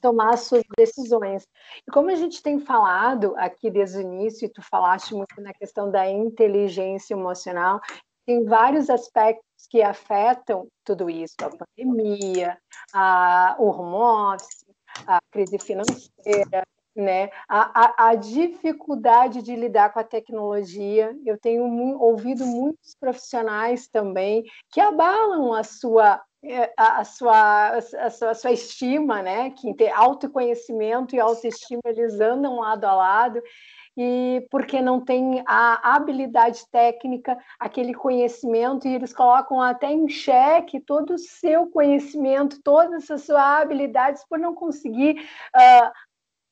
tomar 0.00 0.34
as 0.34 0.40
suas 0.40 0.62
decisões. 0.76 1.46
E 1.86 1.90
como 1.90 2.10
a 2.10 2.14
gente 2.14 2.42
tem 2.42 2.58
falado 2.58 3.34
aqui 3.36 3.70
desde 3.70 3.98
o 3.98 4.00
início, 4.00 4.46
e 4.46 4.48
tu 4.48 4.62
falaste 4.62 5.14
muito 5.14 5.40
na 5.40 5.52
questão 5.52 5.90
da 5.90 6.08
inteligência 6.08 7.14
emocional, 7.14 7.80
tem 8.28 8.44
vários 8.44 8.90
aspectos 8.90 9.66
que 9.70 9.80
afetam 9.80 10.68
tudo 10.84 11.08
isso, 11.08 11.34
a 11.40 11.48
pandemia, 11.48 12.58
a, 12.92 13.56
o 13.58 13.70
home 13.70 14.34
office, 14.34 14.66
a 15.06 15.18
crise 15.30 15.58
financeira, 15.58 16.62
né? 16.94 17.30
A, 17.48 17.84
a, 17.84 18.08
a, 18.10 18.14
dificuldade 18.16 19.40
de 19.40 19.56
lidar 19.56 19.94
com 19.94 20.00
a 20.00 20.04
tecnologia. 20.04 21.16
Eu 21.24 21.38
tenho 21.38 21.66
mu 21.68 21.98
ouvido 21.98 22.44
muitos 22.44 22.94
profissionais 23.00 23.88
também 23.88 24.44
que 24.70 24.78
abalam 24.78 25.54
a 25.54 25.64
sua 25.64 26.22
é, 26.44 26.72
a, 26.76 27.00
a, 27.00 27.04
sua, 27.04 27.78
a 27.78 28.34
sua 28.34 28.52
estima, 28.52 29.22
né? 29.22 29.50
Que 29.52 29.72
ter 29.72 29.88
autoconhecimento 29.88 31.16
e 31.16 31.20
autoestima 31.20 31.80
eles 31.86 32.20
andam 32.20 32.60
lado 32.60 32.84
a 32.84 32.94
lado 32.94 33.42
e 34.00 34.46
porque 34.48 34.80
não 34.80 35.00
tem 35.00 35.42
a 35.44 35.96
habilidade 35.96 36.64
técnica, 36.70 37.36
aquele 37.58 37.92
conhecimento, 37.92 38.86
e 38.86 38.94
eles 38.94 39.12
colocam 39.12 39.60
até 39.60 39.90
em 39.90 40.08
xeque 40.08 40.78
todo 40.78 41.14
o 41.14 41.18
seu 41.18 41.66
conhecimento, 41.66 42.62
todas 42.62 43.10
as 43.10 43.24
suas 43.24 43.30
habilidades, 43.30 44.24
por 44.28 44.38
não 44.38 44.54
conseguir 44.54 45.20
uh, 45.52 45.90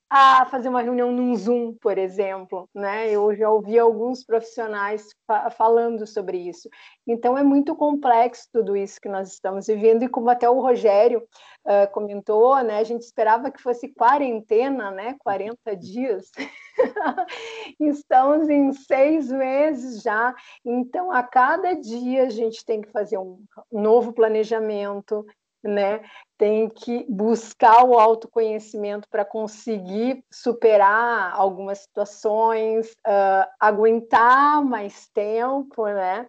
a 0.08 0.46
fazer 0.46 0.68
uma 0.68 0.82
reunião 0.82 1.10
num 1.10 1.34
Zoom, 1.34 1.74
por 1.80 1.98
exemplo, 1.98 2.68
né? 2.72 3.10
Eu 3.10 3.34
já 3.34 3.50
ouvi 3.50 3.76
alguns 3.76 4.24
profissionais 4.24 5.08
fa 5.26 5.50
falando 5.50 6.06
sobre 6.06 6.38
isso. 6.38 6.68
Então 7.06 7.36
é 7.36 7.42
muito 7.42 7.74
complexo 7.74 8.48
tudo 8.52 8.76
isso 8.76 9.00
que 9.00 9.08
nós 9.08 9.32
estamos 9.32 9.66
vivendo 9.66 10.04
e 10.04 10.08
como 10.08 10.30
até 10.30 10.48
o 10.48 10.60
Rogério 10.60 11.26
uh, 11.64 11.90
comentou, 11.92 12.62
né? 12.62 12.78
A 12.78 12.84
gente 12.84 13.02
esperava 13.02 13.50
que 13.50 13.60
fosse 13.60 13.88
quarentena, 13.88 14.92
né? 14.92 15.16
40 15.18 15.76
dias. 15.76 16.30
estamos 17.80 18.48
em 18.48 18.72
seis 18.72 19.28
meses 19.30 20.02
já. 20.02 20.32
Então 20.64 21.10
a 21.10 21.22
cada 21.22 21.74
dia 21.74 22.24
a 22.24 22.30
gente 22.30 22.64
tem 22.64 22.80
que 22.80 22.92
fazer 22.92 23.18
um 23.18 23.42
novo 23.72 24.12
planejamento, 24.12 25.26
né? 25.66 26.00
Tem 26.38 26.68
que 26.68 27.04
buscar 27.08 27.84
o 27.84 27.98
autoconhecimento 27.98 29.08
para 29.08 29.24
conseguir 29.24 30.22
superar 30.30 31.32
algumas 31.34 31.80
situações, 31.80 32.90
uh, 33.06 33.48
aguentar 33.58 34.64
mais 34.64 35.08
tempo, 35.14 35.86
né? 35.86 36.26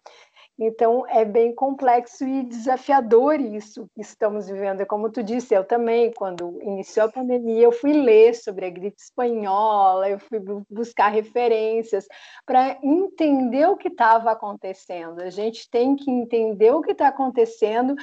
Então, 0.59 1.05
é 1.07 1.23
bem 1.23 1.53
complexo 1.53 2.27
e 2.27 2.41
desafiador 2.41 3.39
isso 3.39 3.87
que 3.93 4.01
estamos 4.01 4.47
vivendo. 4.47 4.81
E 4.81 4.87
como 4.87 5.11
tu 5.11 5.21
disse, 5.21 5.53
eu 5.53 5.63
também, 5.63 6.11
quando 6.11 6.59
iniciou 6.63 7.05
a 7.05 7.11
pandemia, 7.11 7.61
eu 7.61 7.71
fui 7.71 7.93
ler 7.93 8.33
sobre 8.33 8.65
a 8.65 8.69
gripe 8.69 8.97
espanhola, 8.99 10.09
eu 10.09 10.17
fui 10.17 10.39
buscar 10.67 11.09
referências 11.09 12.07
para 12.43 12.79
entender 12.81 13.67
o 13.67 13.77
que 13.77 13.87
estava 13.87 14.31
acontecendo. 14.31 15.21
A 15.21 15.29
gente 15.29 15.69
tem 15.69 15.95
que 15.95 16.09
entender 16.09 16.71
o 16.71 16.81
que 16.81 16.91
está 16.91 17.09
acontecendo, 17.09 17.95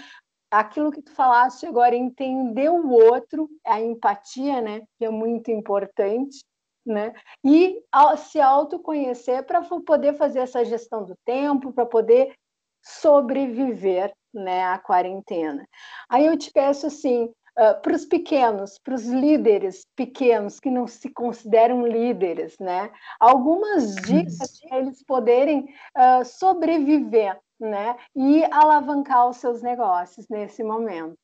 aquilo 0.58 0.92
que 0.92 1.02
tu 1.02 1.12
falaste 1.12 1.66
agora, 1.66 1.96
entender 1.96 2.70
o 2.70 2.90
outro, 2.90 3.48
a 3.66 3.80
empatia, 3.80 4.60
né, 4.60 4.82
que 4.98 5.04
é 5.04 5.10
muito 5.10 5.50
importante, 5.50 6.44
né? 6.86 7.12
E 7.44 7.82
se 8.18 8.40
autoconhecer 8.40 9.44
para 9.44 9.62
poder 9.62 10.14
fazer 10.14 10.40
essa 10.40 10.64
gestão 10.64 11.04
do 11.04 11.16
tempo, 11.24 11.72
para 11.72 11.86
poder 11.86 12.34
sobreviver 12.82 14.12
né, 14.32 14.64
à 14.64 14.78
quarentena. 14.78 15.66
Aí 16.08 16.26
eu 16.26 16.36
te 16.36 16.50
peço 16.52 16.86
assim, 16.86 17.24
uh, 17.24 17.80
para 17.80 17.94
os 17.94 18.04
pequenos, 18.04 18.78
para 18.78 18.94
os 18.94 19.06
líderes 19.06 19.86
pequenos 19.96 20.60
que 20.60 20.70
não 20.70 20.86
se 20.86 21.08
consideram 21.08 21.86
líderes, 21.86 22.56
né, 22.60 22.92
algumas 23.18 23.94
dicas 23.96 24.60
para 24.60 24.78
eles 24.78 25.02
poderem 25.02 25.74
uh, 25.96 26.24
sobreviver 26.24 27.38
né, 27.64 27.96
e 28.14 28.44
alavancar 28.44 29.28
os 29.28 29.38
seus 29.38 29.62
negócios 29.62 30.28
nesse 30.28 30.62
momento. 30.62 31.18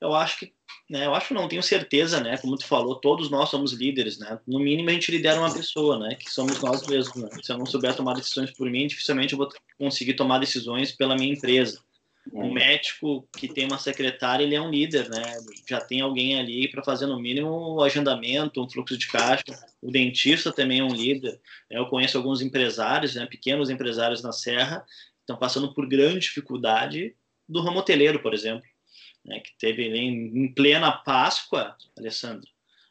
Eu 0.00 0.14
acho 0.14 0.38
que 0.38 0.52
né, 0.88 1.06
eu 1.06 1.14
acho 1.14 1.32
não, 1.32 1.46
tenho 1.46 1.62
certeza, 1.62 2.20
né, 2.20 2.36
como 2.38 2.56
tu 2.56 2.66
falou, 2.66 2.96
todos 2.96 3.30
nós 3.30 3.48
somos 3.48 3.72
líderes, 3.72 4.18
né, 4.18 4.40
no 4.44 4.58
mínimo 4.58 4.90
a 4.90 4.92
gente 4.92 5.12
lidera 5.12 5.38
uma 5.38 5.52
pessoa, 5.52 5.98
né, 6.00 6.16
que 6.16 6.28
somos 6.28 6.60
nós 6.60 6.84
mesmos, 6.88 7.16
né? 7.16 7.28
se 7.40 7.52
eu 7.52 7.58
não 7.58 7.64
souber 7.64 7.94
tomar 7.94 8.14
decisões 8.14 8.50
por 8.50 8.68
mim, 8.68 8.88
dificilmente 8.88 9.32
eu 9.32 9.38
vou 9.38 9.48
conseguir 9.78 10.14
tomar 10.14 10.38
decisões 10.38 10.90
pela 10.90 11.14
minha 11.14 11.32
empresa. 11.32 11.80
Um 12.32 12.52
médico 12.52 13.26
que 13.36 13.48
tem 13.48 13.66
uma 13.66 13.78
secretária, 13.78 14.44
ele 14.44 14.54
é 14.54 14.60
um 14.60 14.70
líder, 14.70 15.08
né? 15.08 15.22
Já 15.68 15.80
tem 15.80 16.00
alguém 16.00 16.38
ali 16.38 16.70
para 16.70 16.84
fazer 16.84 17.06
no 17.06 17.18
mínimo 17.18 17.48
o 17.48 17.76
um 17.76 17.80
agendamento, 17.82 18.62
um 18.62 18.68
fluxo 18.68 18.96
de 18.96 19.08
caixa. 19.08 19.42
O 19.80 19.90
dentista 19.90 20.52
também 20.52 20.80
é 20.80 20.84
um 20.84 20.94
líder. 20.94 21.40
Eu 21.70 21.86
conheço 21.86 22.18
alguns 22.18 22.40
empresários, 22.40 23.14
né, 23.14 23.26
pequenos 23.26 23.70
empresários 23.70 24.22
na 24.22 24.32
Serra, 24.32 24.84
estão 25.20 25.36
passando 25.36 25.72
por 25.74 25.88
grande 25.88 26.20
dificuldade 26.20 27.14
do 27.48 27.62
ramo 27.62 27.78
hoteleiro, 27.78 28.20
por 28.20 28.34
exemplo 28.34 28.68
né, 29.24 29.40
que 29.40 29.52
teve 29.58 29.84
em, 29.88 30.44
em, 30.44 30.52
plena 30.52 30.92
Páscoa, 30.92 31.76
Alessandro, 31.96 32.48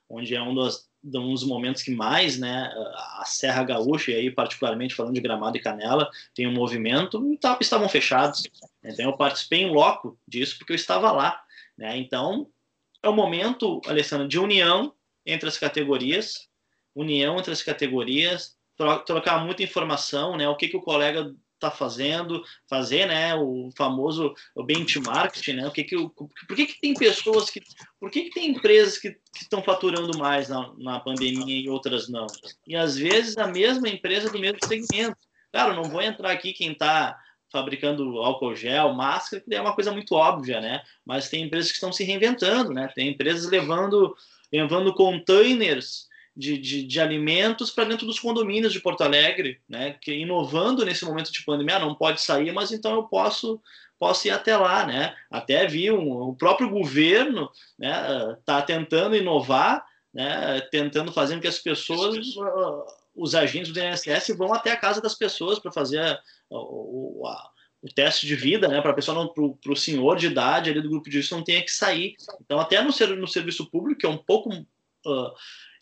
onde 0.09 0.35
é 0.35 0.41
um 0.41 0.53
dos, 0.53 0.87
um 1.03 1.33
dos 1.33 1.43
momentos 1.43 1.83
que 1.83 1.91
mais 1.91 2.37
né, 2.37 2.71
a 3.19 3.23
Serra 3.25 3.63
Gaúcha, 3.63 4.11
e 4.11 4.15
aí 4.15 4.31
particularmente 4.31 4.95
falando 4.95 5.15
de 5.15 5.21
Gramado 5.21 5.57
e 5.57 5.61
Canela, 5.61 6.09
tem 6.33 6.47
um 6.47 6.53
movimento, 6.53 7.31
e 7.31 7.37
tá, 7.37 7.57
estavam 7.59 7.89
fechados. 7.89 8.43
Então 8.83 9.05
eu 9.05 9.17
participei 9.17 9.63
em 9.63 9.71
loco 9.71 10.17
disso 10.27 10.57
porque 10.57 10.73
eu 10.73 10.77
estava 10.77 11.11
lá. 11.11 11.41
Né? 11.77 11.97
Então 11.97 12.49
é 13.01 13.09
o 13.09 13.13
momento, 13.13 13.81
Alessandro, 13.85 14.27
de 14.27 14.39
união 14.39 14.93
entre 15.25 15.47
as 15.47 15.57
categorias, 15.57 16.49
união 16.95 17.37
entre 17.37 17.51
as 17.51 17.63
categorias, 17.63 18.57
trocar 19.05 19.43
muita 19.43 19.63
informação, 19.63 20.37
né? 20.37 20.47
O 20.47 20.55
que, 20.55 20.67
que 20.67 20.77
o 20.77 20.81
colega 20.81 21.33
está 21.59 21.69
fazendo, 21.69 22.41
fazer, 22.69 23.05
né, 23.05 23.35
o 23.35 23.69
famoso 23.77 24.33
benchmark, 24.65 25.45
né, 25.49 25.67
o 25.67 25.71
que 25.71 25.83
que, 25.83 25.95
por 25.97 26.55
que 26.55 26.65
que 26.65 26.79
tem 26.79 26.93
pessoas 26.93 27.49
que, 27.49 27.61
por 27.99 28.09
que 28.09 28.23
que 28.23 28.29
tem 28.29 28.51
empresas 28.51 28.97
que 28.97 29.13
estão 29.35 29.61
faturando 29.61 30.17
mais 30.17 30.47
na, 30.47 30.73
na 30.77 30.99
pandemia 31.01 31.61
e 31.61 31.69
outras 31.69 32.07
não? 32.07 32.27
E 32.65 32.77
às 32.77 32.97
vezes 32.97 33.37
a 33.37 33.45
mesma 33.45 33.89
empresa 33.89 34.29
do 34.29 34.39
mesmo 34.39 34.59
segmento. 34.65 35.17
Claro, 35.51 35.75
não 35.75 35.83
vou 35.83 36.01
entrar 36.01 36.31
aqui 36.31 36.53
quem 36.53 36.71
está 36.71 37.17
fabricando 37.51 38.19
álcool 38.19 38.55
gel, 38.55 38.93
máscara, 38.93 39.43
que 39.47 39.55
é 39.55 39.62
uma 39.62 39.73
coisa 39.73 39.91
muito 39.91 40.13
óbvia, 40.15 40.62
né? 40.62 40.81
Mas 41.05 41.29
tem 41.29 41.43
empresas 41.43 41.71
que 41.71 41.75
estão 41.75 41.91
se 41.91 42.03
reinventando, 42.03 42.73
né? 42.73 42.91
Tem 42.93 43.09
empresas 43.09 43.49
levando, 43.49 44.15
levando 44.51 44.93
containers 44.93 46.07
de, 46.35 46.57
de, 46.57 46.83
de 46.83 46.99
alimentos 47.01 47.71
para 47.71 47.85
dentro 47.85 48.05
dos 48.05 48.19
condomínios 48.19 48.71
de 48.71 48.79
Porto 48.79 49.01
Alegre, 49.01 49.59
né? 49.67 49.95
Que 49.99 50.13
inovando 50.13 50.85
nesse 50.85 51.03
momento 51.05 51.31
de 51.31 51.43
pandemia, 51.43 51.77
ah, 51.77 51.79
não 51.79 51.95
pode 51.95 52.21
sair, 52.21 52.51
mas 52.51 52.71
então 52.71 52.93
eu 52.93 53.03
posso 53.03 53.62
posso 53.97 54.27
ir 54.27 54.31
até 54.31 54.55
lá, 54.55 54.85
né? 54.85 55.13
Até 55.29 55.67
vi 55.67 55.91
um, 55.91 56.29
o 56.29 56.33
próprio 56.33 56.69
governo, 56.69 57.49
né? 57.77 58.38
Tá 58.45 58.62
tentando 58.62 59.15
inovar, 59.15 59.85
né? 60.13 60.62
Tentando 60.71 61.12
fazer 61.12 61.35
com 61.35 61.41
que 61.41 61.47
as 61.47 61.59
pessoas 61.59 62.15
os 63.19 63.35
agentes 63.35 63.73
do 63.73 63.79
INSS 63.79 64.29
vão 64.38 64.53
até 64.53 64.71
a 64.71 64.77
casa 64.77 65.01
das 65.01 65.13
pessoas 65.13 65.59
para 65.59 65.71
fazer 65.71 66.17
o, 66.57 67.27
a, 67.27 67.51
o 67.81 67.88
teste 67.88 68.27
de 68.27 68.35
vida, 68.35 68.67
né, 68.67 68.81
para 68.81 68.91
a 68.91 68.95
pessoa 68.95 69.33
para 69.33 69.71
o 69.71 69.75
senhor 69.75 70.17
de 70.17 70.27
idade 70.27 70.69
ali 70.69 70.81
do 70.81 70.89
grupo 70.89 71.09
de 71.09 71.17
risco 71.17 71.35
não 71.35 71.43
tenha 71.43 71.63
que 71.63 71.71
sair. 71.71 72.15
Então, 72.41 72.59
até 72.59 72.81
no, 72.81 72.91
no 73.15 73.27
serviço 73.27 73.69
público, 73.69 74.01
que 74.01 74.05
é 74.05 74.09
um 74.09 74.17
pouco 74.17 74.49
uh, 74.51 75.31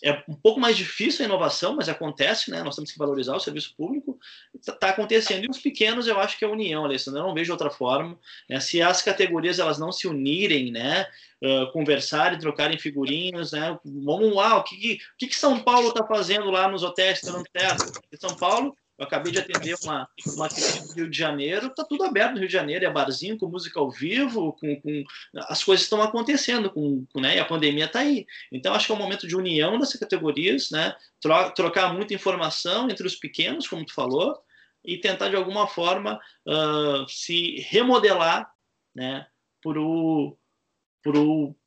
é 0.03 0.23
um 0.27 0.35
pouco 0.35 0.59
mais 0.59 0.77
difícil 0.77 1.25
a 1.25 1.27
inovação, 1.27 1.75
mas 1.75 1.89
acontece, 1.89 2.51
né? 2.51 2.61
Nós 2.61 2.75
temos 2.75 2.91
que 2.91 2.99
valorizar 2.99 3.35
o 3.35 3.39
serviço 3.39 3.73
público. 3.75 4.19
Está 4.53 4.73
tá 4.73 4.89
acontecendo. 4.89 5.43
E 5.43 5.49
os 5.49 5.57
pequenos, 5.57 6.07
eu 6.07 6.19
acho 6.19 6.37
que 6.37 6.45
é 6.45 6.47
a 6.47 6.51
união, 6.51 6.85
Alessandro. 6.85 7.21
Eu 7.21 7.27
não 7.27 7.33
vejo 7.33 7.51
outra 7.51 7.71
forma. 7.71 8.17
Né? 8.47 8.59
Se 8.59 8.79
as 8.79 9.01
categorias 9.01 9.57
elas 9.57 9.79
não 9.79 9.91
se 9.91 10.07
unirem, 10.07 10.71
né? 10.71 11.07
Uh, 11.43 11.71
conversarem, 11.71 12.37
trocarem 12.37 12.77
figurinhas, 12.77 13.51
né? 13.51 13.77
Vamos 13.83 14.35
lá, 14.35 14.57
o 14.57 14.63
que, 14.63 14.99
que, 15.17 15.27
que 15.27 15.35
São 15.35 15.59
Paulo 15.59 15.89
está 15.89 16.05
fazendo 16.05 16.49
lá 16.51 16.67
nos 16.67 16.83
hotéis 16.83 17.19
que 17.19 17.25
estão 17.25 17.43
certo? 17.55 18.01
São 18.19 18.35
Paulo 18.35 18.75
eu 18.97 19.05
acabei 19.05 19.31
de 19.31 19.39
atender 19.39 19.75
uma, 19.83 20.09
uma 20.35 20.49
cliente 20.49 20.87
do 20.87 20.93
Rio 20.93 21.09
de 21.09 21.17
Janeiro, 21.17 21.69
tá 21.69 21.83
tudo 21.83 22.03
aberto 22.03 22.33
no 22.33 22.39
Rio 22.39 22.47
de 22.47 22.53
Janeiro, 22.53 22.85
é 22.85 22.89
barzinho, 22.89 23.37
com 23.37 23.47
música 23.47 23.79
ao 23.79 23.91
vivo, 23.91 24.53
com, 24.53 24.81
com 24.81 25.03
as 25.35 25.63
coisas 25.63 25.83
estão 25.83 26.01
acontecendo, 26.01 26.69
com, 26.71 27.05
com, 27.05 27.21
né, 27.21 27.37
e 27.37 27.39
a 27.39 27.45
pandemia 27.45 27.85
está 27.85 27.99
aí. 27.99 28.25
Então, 28.51 28.73
acho 28.73 28.87
que 28.87 28.91
é 28.91 28.95
um 28.95 28.99
momento 28.99 29.27
de 29.27 29.35
união 29.35 29.77
das 29.77 29.93
categorias, 29.93 30.71
né, 30.71 30.95
tro 31.21 31.51
trocar 31.51 31.93
muita 31.93 32.13
informação 32.13 32.89
entre 32.89 33.05
os 33.05 33.15
pequenos, 33.15 33.67
como 33.67 33.85
tu 33.85 33.93
falou, 33.93 34.35
e 34.83 34.97
tentar, 34.97 35.29
de 35.29 35.35
alguma 35.35 35.67
forma, 35.67 36.19
uh, 36.47 37.07
se 37.07 37.59
remodelar 37.69 38.49
né, 38.95 39.27
o 39.63 40.35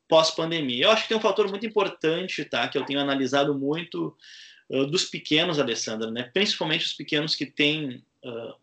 pós-pandemia. 0.08 0.86
Eu 0.86 0.90
acho 0.90 1.02
que 1.04 1.08
tem 1.10 1.16
um 1.16 1.20
fator 1.20 1.48
muito 1.48 1.64
importante, 1.64 2.44
tá, 2.44 2.66
que 2.66 2.76
eu 2.76 2.84
tenho 2.84 2.98
analisado 2.98 3.54
muito, 3.54 4.16
uh, 4.70 4.86
dos 4.86 5.04
pequenos, 5.04 5.58
Alessandra, 5.58 6.10
né? 6.10 6.30
principalmente 6.32 6.86
os 6.86 6.92
pequenos 6.92 7.34
que 7.34 7.44
têm 7.44 8.02
uh, 8.24 8.54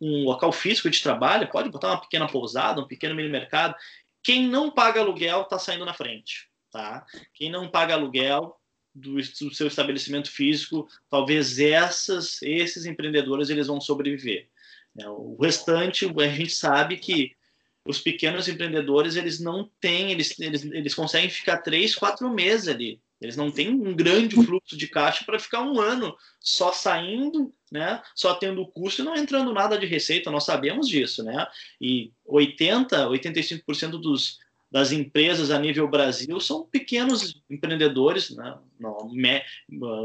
um 0.00 0.24
local 0.24 0.50
físico 0.50 0.88
de 0.88 1.02
trabalho, 1.02 1.50
pode 1.50 1.70
botar 1.70 1.88
uma 1.88 2.00
pequena 2.00 2.26
pousada, 2.26 2.80
um 2.80 2.86
pequeno 2.86 3.14
mini 3.14 3.28
mercado. 3.28 3.74
Quem 4.22 4.48
não 4.48 4.70
paga 4.70 5.00
aluguel 5.00 5.42
está 5.42 5.58
saindo 5.58 5.84
na 5.84 5.94
frente. 5.94 6.48
Tá? 6.70 7.04
Quem 7.34 7.50
não 7.50 7.68
paga 7.68 7.94
aluguel 7.94 8.56
do, 8.94 9.16
do, 9.16 9.54
seu 9.54 9.66
estabelecimento 9.66 10.30
físico, 10.30 10.88
talvez 11.08 11.58
essas, 11.58 12.40
esses 12.42 12.84
empreendedores 12.84 13.48
eles 13.48 13.66
vão 13.66 13.80
sobreviver. 13.80 14.48
Né? 14.94 15.08
O 15.08 15.36
restante, 15.40 16.06
a 16.06 16.28
gente 16.28 16.52
sabe 16.52 16.96
que 16.96 17.36
os 17.84 18.00
pequenos 18.00 18.48
empreendedores 18.48 19.16
eles 19.16 19.40
não 19.40 19.70
têm, 19.80 20.10
eles, 20.10 20.38
eles, 20.38 20.64
eles 20.64 20.94
conseguem 20.94 21.30
ficar 21.30 21.58
três, 21.58 21.94
quatro 21.94 22.28
meses 22.28 22.68
ali 22.68 23.00
eles 23.20 23.36
não 23.36 23.50
têm 23.50 23.70
um 23.70 23.94
grande 23.94 24.36
fluxo 24.36 24.76
de 24.76 24.86
caixa 24.86 25.24
para 25.24 25.38
ficar 25.38 25.62
um 25.62 25.80
ano 25.80 26.16
só 26.40 26.72
saindo, 26.72 27.52
né? 27.70 28.00
Só 28.14 28.34
tendo 28.34 28.66
custo 28.66 29.02
e 29.02 29.04
não 29.04 29.16
entrando 29.16 29.52
nada 29.52 29.76
de 29.76 29.86
receita. 29.86 30.30
Nós 30.30 30.44
sabemos 30.44 30.88
disso, 30.88 31.24
né? 31.24 31.46
E 31.80 32.12
80, 32.26 33.08
85% 33.08 33.90
dos 34.00 34.38
das 34.70 34.92
empresas 34.92 35.50
a 35.50 35.58
nível 35.58 35.88
Brasil 35.88 36.38
são 36.40 36.66
pequenos 36.66 37.40
empreendedores, 37.48 38.30
né? 38.36 38.58
Não, 38.78 39.08
me, 39.10 39.42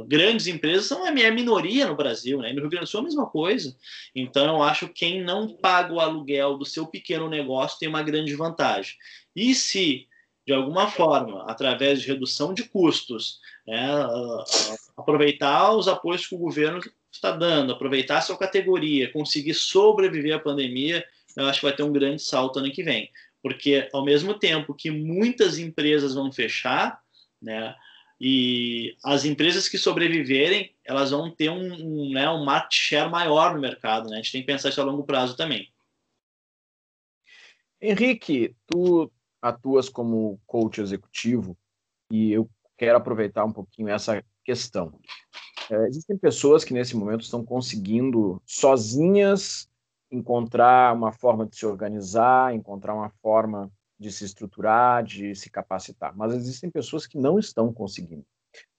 grandes 0.07 0.47
empresas 0.47 0.85
são 0.85 1.05
a 1.05 1.11
minoria 1.11 1.85
no 1.85 1.97
Brasil, 1.97 2.39
né? 2.39 2.49
E 2.49 2.53
no 2.53 2.61
Rio 2.61 2.69
Grande 2.69 2.85
do 2.85 2.89
Sul 2.89 3.01
é 3.01 3.03
a 3.03 3.05
mesma 3.05 3.25
coisa. 3.27 3.75
Então 4.15 4.45
eu 4.45 4.63
acho 4.63 4.87
que 4.87 4.93
quem 4.93 5.21
não 5.21 5.49
paga 5.49 5.93
o 5.93 5.99
aluguel 5.99 6.57
do 6.57 6.65
seu 6.65 6.87
pequeno 6.87 7.29
negócio 7.29 7.77
tem 7.77 7.89
uma 7.89 8.01
grande 8.01 8.33
vantagem. 8.35 8.95
E 9.35 9.53
se 9.53 10.07
de 10.45 10.53
alguma 10.53 10.89
forma, 10.89 11.43
através 11.49 12.01
de 12.01 12.07
redução 12.07 12.53
de 12.53 12.63
custos, 12.63 13.39
né, 13.65 13.79
aproveitar 14.97 15.73
os 15.73 15.87
apoios 15.87 16.27
que 16.27 16.35
o 16.35 16.39
governo 16.39 16.81
está 17.11 17.31
dando, 17.31 17.73
aproveitar 17.73 18.17
a 18.17 18.21
sua 18.21 18.37
categoria, 18.37 19.11
conseguir 19.11 19.53
sobreviver 19.53 20.35
à 20.35 20.39
pandemia, 20.39 21.05
eu 21.37 21.45
acho 21.45 21.59
que 21.59 21.65
vai 21.65 21.75
ter 21.75 21.83
um 21.83 21.93
grande 21.93 22.21
salto 22.21 22.59
ano 22.59 22.71
que 22.71 22.83
vem. 22.83 23.09
Porque, 23.41 23.89
ao 23.93 24.03
mesmo 24.03 24.33
tempo 24.33 24.73
que 24.73 24.91
muitas 24.91 25.57
empresas 25.57 26.13
vão 26.13 26.31
fechar, 26.31 27.01
né, 27.41 27.75
e 28.19 28.95
as 29.03 29.25
empresas 29.25 29.67
que 29.67 29.77
sobreviverem, 29.77 30.73
elas 30.85 31.11
vão 31.11 31.29
ter 31.29 31.49
um, 31.49 31.73
um, 31.73 32.13
né, 32.13 32.29
um 32.29 32.45
market 32.45 32.73
share 32.73 33.09
maior 33.09 33.53
no 33.53 33.59
mercado. 33.59 34.09
Né? 34.09 34.15
A 34.15 34.21
gente 34.21 34.31
tem 34.31 34.41
que 34.41 34.47
pensar 34.47 34.69
isso 34.69 34.79
a 34.79 34.83
longo 34.85 35.03
prazo 35.03 35.35
também. 35.35 35.69
Henrique, 37.81 38.55
tu 38.65 39.11
atuas 39.43 39.89
como 39.89 40.39
coach 40.47 40.79
executivo 40.79 41.57
e 42.09 42.31
eu 42.31 42.49
quero 42.77 42.97
aproveitar 42.97 43.43
um 43.43 43.51
pouquinho 43.51 43.89
essa 43.89 44.23
questão. 44.41 44.97
É, 45.69 45.87
existem 45.87 46.17
pessoas 46.17 46.63
que 46.63 46.73
nesse 46.73 46.95
momento 46.95 47.21
estão 47.21 47.43
conseguindo 47.43 48.41
sozinhas 48.45 49.69
encontrar 50.09 50.95
uma 50.95 51.11
forma 51.11 51.45
de 51.45 51.57
se 51.57 51.65
organizar, 51.65 52.55
encontrar 52.55 52.95
uma 52.95 53.09
forma 53.21 53.69
de 53.99 54.11
se 54.11 54.23
estruturar, 54.23 55.03
de 55.03 55.35
se 55.35 55.49
capacitar. 55.49 56.15
Mas 56.15 56.33
existem 56.33 56.69
pessoas 56.69 57.05
que 57.05 57.17
não 57.17 57.37
estão 57.37 57.73
conseguindo. 57.73 58.25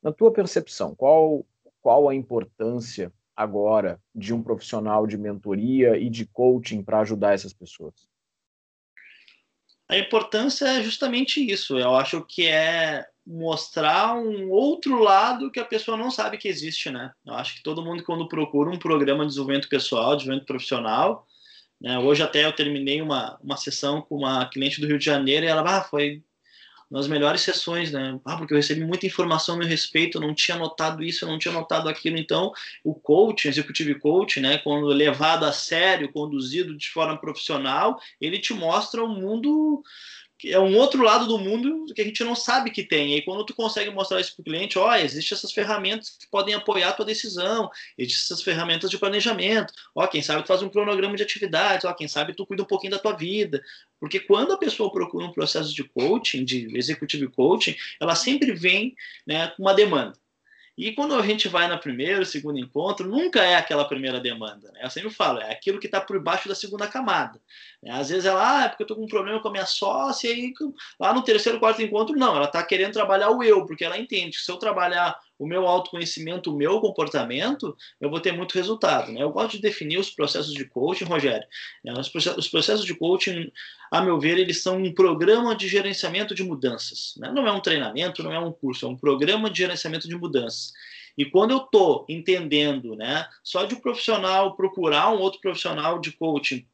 Na 0.03 0.12
tua 0.12 0.33
percepção, 0.33 0.94
qual, 0.94 1.44
qual 1.83 2.09
a 2.09 2.14
importância 2.14 3.12
agora 3.37 4.00
de 4.14 4.33
um 4.33 4.42
profissional 4.42 5.07
de 5.07 5.18
mentoria 5.18 5.98
e 5.98 6.09
de 6.09 6.24
coaching 6.24 6.83
para 6.83 7.00
ajudar 7.00 7.35
essas 7.35 7.53
pessoas? 7.53 8.13
A 9.94 9.98
importância 9.98 10.66
é 10.66 10.83
justamente 10.83 11.40
isso. 11.40 11.78
Eu 11.78 11.94
acho 11.94 12.24
que 12.26 12.48
é 12.48 13.07
mostrar 13.24 14.16
um 14.16 14.50
outro 14.50 14.98
lado 14.98 15.52
que 15.52 15.61
a 15.61 15.64
pessoa 15.64 15.96
não 15.96 16.11
sabe 16.11 16.37
que 16.37 16.48
existe, 16.48 16.90
né? 16.90 17.12
Eu 17.24 17.35
acho 17.35 17.54
que 17.54 17.62
todo 17.62 17.85
mundo 17.85 18.02
quando 18.02 18.26
procura 18.26 18.70
um 18.70 18.78
programa 18.78 19.22
de 19.22 19.28
desenvolvimento 19.28 19.68
pessoal, 19.68 20.16
desenvolvimento 20.16 20.46
profissional, 20.48 21.24
né? 21.80 21.96
Hoje 21.98 22.24
até 22.24 22.44
eu 22.44 22.52
terminei 22.52 23.00
uma, 23.00 23.38
uma 23.40 23.57
sessão 23.57 24.02
com 24.02 24.16
uma 24.16 24.44
cliente 24.46 24.80
do 24.80 24.87
Rio 24.88 24.98
de 24.98 25.04
Janeiro 25.04 25.46
e 25.46 25.48
ela, 25.48 25.62
ah, 25.62 25.85
foi 25.85 26.24
nas 26.90 27.09
melhores 27.09 27.40
sessões, 27.40 27.90
né? 27.90 28.18
Ah, 28.25 28.37
porque 28.37 28.53
eu 28.53 28.57
recebi 28.57 28.85
muita 28.85 29.07
informação 29.07 29.55
a 29.55 29.59
meu 29.59 29.66
respeito, 29.66 30.18
eu 30.18 30.23
não 30.23 30.35
tinha 30.35 30.57
notado 30.57 31.03
isso, 31.03 31.25
eu 31.25 31.29
não 31.29 31.38
tinha 31.38 31.53
notado 31.53 31.88
aquilo. 31.88 32.18
Então, 32.18 32.53
o 32.83 32.94
coach, 32.94 33.49
executive 33.49 33.94
coach, 33.97 34.40
né, 34.40 34.59
quando 34.59 34.87
levado 34.87 35.44
a 35.44 35.53
sério, 35.53 36.12
conduzido 36.12 36.77
de 36.77 36.88
forma 36.88 37.16
profissional, 37.18 37.99
ele 38.20 38.38
te 38.38 38.53
mostra 38.53 39.03
um 39.03 39.09
mundo 39.09 39.83
é 40.44 40.59
um 40.59 40.77
outro 40.77 41.03
lado 41.03 41.27
do 41.27 41.38
mundo 41.38 41.87
que 41.94 42.03
a 42.03 42.05
gente 42.05 42.23
não 42.25 42.35
sabe 42.35 42.70
que 42.70 42.83
tem. 42.83 43.16
E 43.16 43.23
quando 43.23 43.44
tu 43.44 43.55
consegue 43.55 43.90
mostrar 43.90 44.20
isso 44.20 44.35
para 44.35 44.42
o 44.42 44.44
cliente, 44.44 44.79
ó, 44.79 44.94
existem 44.94 45.37
essas 45.37 45.53
ferramentas 45.53 46.16
que 46.18 46.29
podem 46.29 46.55
apoiar 46.55 46.90
a 46.90 46.92
tua 46.92 47.05
decisão, 47.05 47.70
existem 47.97 48.25
essas 48.25 48.42
ferramentas 48.42 48.90
de 48.90 48.99
planejamento, 48.99 49.73
ó, 49.94 50.07
quem 50.07 50.23
sabe 50.23 50.42
tu 50.42 50.49
faz 50.49 50.62
um 50.62 50.68
cronograma 50.68 51.16
de 51.16 51.23
atividades, 51.23 51.85
ó, 51.85 51.92
quem 51.92 52.09
sabe 52.09 52.35
tu 52.35 52.47
cuida 52.47 52.62
um 52.62 52.66
pouquinho 52.66 52.92
da 52.92 52.99
tua 52.99 53.12
vida. 53.12 53.62
Porque 54.01 54.20
quando 54.20 54.53
a 54.53 54.59
pessoa 54.59 54.92
procura 54.92 55.27
um 55.27 55.33
processo 55.33 55.75
de 55.75 55.85
coaching, 55.85 56.44
de 56.44 56.77
executive 56.77 57.29
coaching, 57.29 57.75
ela 58.01 58.14
sempre 58.14 58.53
vem 58.53 58.94
né, 59.27 59.49
com 59.49 59.62
uma 59.62 59.75
demanda. 59.75 60.14
E 60.76 60.92
quando 60.92 61.14
a 61.14 61.22
gente 61.22 61.48
vai 61.48 61.68
no 61.68 61.78
primeiro, 61.78 62.26
segundo 62.26 62.58
encontro, 62.58 63.08
nunca 63.08 63.40
é 63.42 63.54
aquela 63.54 63.87
primeira 63.87 64.20
demanda. 64.20 64.72
Né? 64.72 64.80
Eu 64.82 64.90
sempre 64.90 65.10
falo, 65.10 65.40
é 65.40 65.52
aquilo 65.52 65.78
que 65.78 65.87
está 65.87 66.00
por 66.00 66.20
baixo 66.20 66.48
da 66.48 66.54
segunda 66.54 66.88
camada. 66.88 67.40
Né? 67.80 67.92
Às 67.92 68.08
vezes 68.08 68.24
ela, 68.24 68.58
ah, 68.60 68.64
é 68.64 68.68
porque 68.68 68.82
eu 68.82 68.84
estou 68.84 68.96
com 68.96 69.04
um 69.04 69.08
problema 69.08 69.40
com 69.40 69.48
a 69.48 69.52
minha 69.52 69.66
sócia, 69.66 70.32
e 70.32 70.52
lá 70.98 71.14
no 71.14 71.22
terceiro, 71.22 71.60
quarto 71.60 71.80
encontro, 71.80 72.16
não, 72.16 72.34
ela 72.34 72.46
está 72.46 72.62
querendo 72.62 72.92
trabalhar 72.92 73.30
o 73.30 73.42
eu, 73.42 73.64
porque 73.66 73.84
ela 73.84 73.98
entende 73.98 74.37
que 74.37 74.42
se 74.42 74.50
eu 74.50 74.56
trabalhar 74.56 75.16
o 75.44 75.46
meu 75.46 75.66
autoconhecimento, 75.68 76.50
o 76.50 76.57
meu 76.57 76.80
comportamento, 76.80 77.76
eu 78.00 78.09
vou 78.09 78.18
ter 78.18 78.33
muito 78.33 78.54
resultado. 78.54 79.12
Né? 79.12 79.22
Eu 79.22 79.30
gosto 79.30 79.52
de 79.52 79.61
definir 79.61 79.98
os 79.98 80.09
processos 80.09 80.54
de 80.54 80.64
coaching, 80.64 81.04
Rogério. 81.04 81.46
Né? 81.85 81.92
Os 81.92 82.48
processos 82.48 82.85
de 82.85 82.94
coaching, 82.94 83.52
a 83.90 84.00
meu 84.00 84.18
ver, 84.18 84.38
eles 84.38 84.62
são 84.62 84.78
um 84.78 84.92
programa 84.92 85.54
de 85.54 85.68
gerenciamento 85.68 86.35
de 86.35 86.42
mudanças. 86.42 87.12
Né? 87.18 87.30
Não 87.30 87.46
é 87.46 87.52
um 87.52 87.61
treinamento, 87.61 88.22
não 88.22 88.33
é 88.33 88.38
um 88.38 88.50
curso, 88.50 88.87
é 88.87 88.88
um 88.88 88.96
programa 88.96 89.50
de 89.50 89.59
gerenciamento 89.59 90.09
de 90.09 90.16
mudanças. 90.16 90.72
E 91.16 91.26
quando 91.26 91.50
eu 91.50 91.59
estou 91.59 92.07
entendendo, 92.09 92.96
né, 92.96 93.28
só 93.42 93.64
de 93.64 93.74
um 93.74 93.80
profissional 93.80 94.57
procurar 94.57 95.11
um 95.11 95.20
outro 95.20 95.40
profissional 95.40 96.00
de 96.00 96.11
coaching 96.11 96.66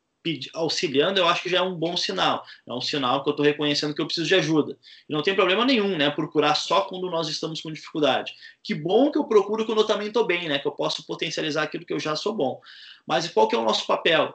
auxiliando, 0.54 1.18
eu 1.18 1.26
acho 1.26 1.42
que 1.42 1.48
já 1.48 1.58
é 1.58 1.62
um 1.62 1.74
bom 1.74 1.96
sinal. 1.96 2.44
É 2.66 2.72
um 2.72 2.80
sinal 2.80 3.22
que 3.22 3.30
eu 3.30 3.32
estou 3.32 3.44
reconhecendo 3.44 3.94
que 3.94 4.00
eu 4.00 4.06
preciso 4.06 4.26
de 4.26 4.34
ajuda. 4.34 4.78
E 5.08 5.12
não 5.12 5.22
tem 5.22 5.34
problema 5.34 5.64
nenhum, 5.64 5.96
né? 5.96 6.10
Procurar 6.10 6.54
só 6.54 6.82
quando 6.82 7.10
nós 7.10 7.28
estamos 7.28 7.60
com 7.60 7.72
dificuldade. 7.72 8.34
Que 8.62 8.74
bom 8.74 9.10
que 9.10 9.18
eu 9.18 9.24
procuro 9.24 9.64
quando 9.64 9.80
eu 9.80 9.86
também 9.86 10.08
estou 10.08 10.26
bem, 10.26 10.48
né? 10.48 10.58
Que 10.58 10.68
eu 10.68 10.72
posso 10.72 11.06
potencializar 11.06 11.62
aquilo 11.62 11.86
que 11.86 11.92
eu 11.92 12.00
já 12.00 12.14
sou 12.14 12.34
bom. 12.34 12.60
Mas 13.06 13.28
qual 13.28 13.48
que 13.48 13.56
é 13.56 13.58
o 13.58 13.64
nosso 13.64 13.86
papel? 13.86 14.34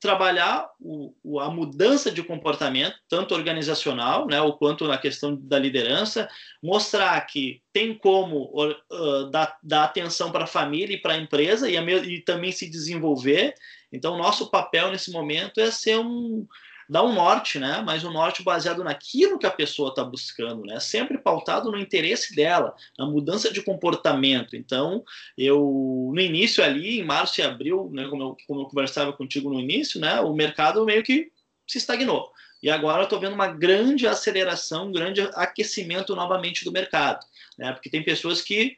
Trabalhar 0.00 0.70
o, 0.80 1.14
o, 1.22 1.40
a 1.40 1.50
mudança 1.50 2.10
de 2.10 2.22
comportamento, 2.22 2.96
tanto 3.06 3.34
organizacional, 3.34 4.26
né, 4.26 4.40
ou 4.40 4.56
quanto 4.56 4.88
na 4.88 4.96
questão 4.96 5.36
da 5.36 5.58
liderança, 5.58 6.26
mostrar 6.62 7.20
que 7.26 7.62
tem 7.70 7.94
como 7.94 8.50
uh, 8.54 9.30
dar, 9.30 9.58
dar 9.62 9.84
atenção 9.84 10.32
para 10.32 10.44
a 10.44 10.46
família 10.46 10.94
e 10.94 11.00
para 11.00 11.12
a 11.12 11.18
empresa 11.18 11.68
e, 11.68 11.76
a, 11.76 11.82
e 11.82 12.18
também 12.22 12.50
se 12.50 12.68
desenvolver 12.70 13.54
então, 13.92 14.16
nosso 14.16 14.50
papel 14.50 14.90
nesse 14.90 15.10
momento 15.10 15.60
é 15.60 15.70
ser 15.70 15.98
um 15.98 16.46
dar 16.90 17.04
um 17.04 17.14
norte, 17.14 17.60
né? 17.60 17.80
Mas 17.86 18.02
um 18.02 18.12
norte 18.12 18.42
baseado 18.42 18.82
naquilo 18.82 19.38
que 19.38 19.46
a 19.46 19.50
pessoa 19.50 19.90
está 19.90 20.02
buscando, 20.02 20.62
né? 20.64 20.80
Sempre 20.80 21.18
pautado 21.18 21.70
no 21.70 21.78
interesse 21.78 22.34
dela, 22.34 22.74
na 22.98 23.06
mudança 23.06 23.52
de 23.52 23.62
comportamento. 23.62 24.56
Então, 24.56 25.04
eu 25.38 26.10
no 26.12 26.20
início 26.20 26.64
ali, 26.64 26.98
em 26.98 27.04
março 27.04 27.40
e 27.40 27.44
abril, 27.44 27.88
né? 27.92 28.08
Como 28.08 28.22
eu, 28.22 28.36
como 28.44 28.62
eu 28.62 28.64
conversava 28.66 29.12
contigo 29.12 29.48
no 29.48 29.60
início, 29.60 30.00
né? 30.00 30.20
O 30.20 30.34
mercado 30.34 30.84
meio 30.84 31.04
que 31.04 31.30
se 31.64 31.78
estagnou. 31.78 32.28
E 32.60 32.68
agora 32.68 33.02
eu 33.02 33.04
estou 33.04 33.20
vendo 33.20 33.34
uma 33.34 33.46
grande 33.46 34.08
aceleração, 34.08 34.88
um 34.88 34.92
grande 34.92 35.20
aquecimento 35.34 36.16
novamente 36.16 36.64
do 36.64 36.72
mercado, 36.72 37.24
né? 37.56 37.72
Porque 37.72 37.88
tem 37.88 38.02
pessoas 38.02 38.42
que 38.42 38.76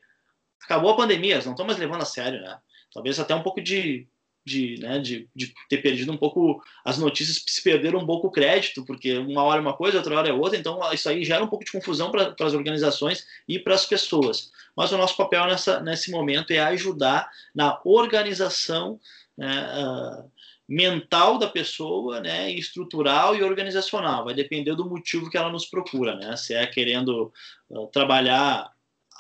acabou 0.63 0.91
a 0.91 0.97
pandemia, 0.97 1.41
não 1.41 1.53
estão 1.53 1.67
mais 1.67 1.79
levando 1.79 2.03
a 2.03 2.07
sério, 2.07 2.43
né? 2.43 2.59
Talvez 2.93 3.19
até 3.19 3.35
um 3.35 3.43
pouco 3.43 3.63
de 3.63 4.07
de, 4.45 4.77
né, 4.81 4.99
de, 4.99 5.29
de, 5.35 5.55
ter 5.69 5.79
perdido 5.79 6.11
um 6.11 6.17
pouco 6.17 6.63
as 6.85 6.99
notícias, 6.99 7.43
se 7.47 7.63
perderam 7.63 8.01
um 8.01 8.07
pouco 8.07 8.27
o 8.27 8.31
crédito, 8.31 8.85
porque 8.85 9.17
uma 9.19 9.43
hora 9.43 9.59
é 9.59 9.63
uma 9.63 9.77
coisa, 9.77 9.99
outra 9.99 10.17
hora 10.17 10.29
é 10.29 10.33
outra, 10.33 10.59
então 10.59 10.81
isso 10.93 11.09
aí 11.09 11.25
gera 11.25 11.45
um 11.45 11.49
pouco 11.49 11.65
de 11.65 11.73
confusão 11.73 12.11
para 12.11 12.35
as 12.41 12.55
organizações 12.55 13.25
e 13.47 13.59
para 13.59 13.75
as 13.75 13.87
pessoas. 13.87 14.51
Mas 14.77 14.91
o 14.93 14.99
nosso 14.99 15.17
papel 15.17 15.47
nessa, 15.47 15.81
nesse 15.81 16.11
momento 16.11 16.51
é 16.53 16.59
ajudar 16.59 17.31
na 17.55 17.81
organização 17.85 18.99
né, 19.37 19.69
uh, 19.79 20.31
mental 20.69 21.39
da 21.39 21.47
pessoa, 21.47 22.21
né, 22.21 22.51
estrutural 22.51 23.37
e 23.37 23.43
organizacional. 23.43 24.25
Vai 24.25 24.35
depender 24.35 24.75
do 24.75 24.89
motivo 24.89 25.31
que 25.31 25.37
ela 25.37 25.51
nos 25.51 25.67
procura, 25.67 26.17
né? 26.17 26.37
Se 26.37 26.55
é 26.55 26.67
querendo 26.67 27.33
uh, 27.69 27.87
trabalhar 27.89 28.72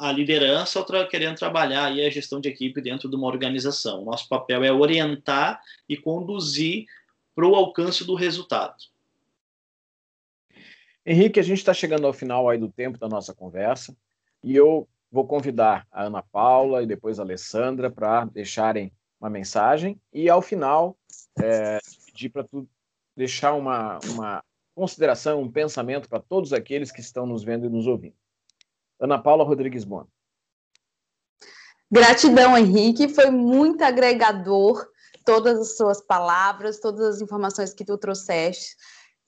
a 0.03 0.11
liderança 0.11 0.81
ou 0.81 1.07
querendo 1.07 1.37
trabalhar 1.37 1.87
aí 1.87 2.05
a 2.05 2.11
gestão 2.11 2.41
de 2.41 2.49
equipe 2.49 2.81
dentro 2.81 3.09
de 3.09 3.15
uma 3.15 3.29
organização. 3.29 4.05
Nosso 4.05 4.29
papel 4.29 4.65
é 4.65 4.73
orientar 4.73 5.62
e 5.88 5.97
conduzir 5.97 6.87
para 7.37 7.47
o 7.47 7.55
alcance 7.55 8.05
do 8.05 8.17
resultado. 8.17 8.75
Henrique, 11.07 11.38
a 11.38 11.43
gente 11.43 11.59
está 11.59 11.73
chegando 11.73 12.05
ao 12.05 12.12
final 12.12 12.49
aí 12.49 12.59
do 12.59 12.69
tempo 12.69 12.99
da 12.99 13.09
nossa 13.09 13.33
conversa 13.33 13.97
e 14.43 14.57
eu 14.57 14.88
vou 15.11 15.25
convidar 15.25 15.87
a 15.93 16.03
Ana 16.03 16.21
Paula 16.21 16.83
e 16.83 16.87
depois 16.87 17.21
a 17.21 17.23
Alessandra 17.23 17.88
para 17.88 18.25
deixarem 18.25 18.91
uma 19.21 19.31
mensagem 19.31 20.01
e 20.12 20.29
ao 20.29 20.43
final 20.43 20.97
é, 21.41 21.79
pedir 22.07 22.29
para 22.29 22.43
tu 22.43 22.69
deixar 23.17 23.55
uma, 23.55 24.01
uma 24.11 24.43
consideração, 24.75 25.43
um 25.43 25.51
pensamento 25.51 26.09
para 26.09 26.19
todos 26.19 26.53
aqueles 26.53 26.91
que 26.91 27.01
estão 27.01 27.25
nos 27.25 27.45
vendo 27.45 27.67
e 27.67 27.69
nos 27.69 27.87
ouvindo. 27.87 28.17
Ana 29.03 29.19
Paula 29.19 29.43
Rodrigues 29.43 29.83
Bon. 29.83 30.07
Gratidão, 31.91 32.57
Henrique. 32.57 33.09
Foi 33.09 33.31
muito 33.31 33.83
agregador 33.83 34.87
todas 35.25 35.59
as 35.59 35.77
suas 35.77 36.01
palavras, 36.01 36.79
todas 36.79 37.17
as 37.17 37.21
informações 37.21 37.75
que 37.75 37.85
tu 37.85 37.99
trouxeste. 37.99 38.77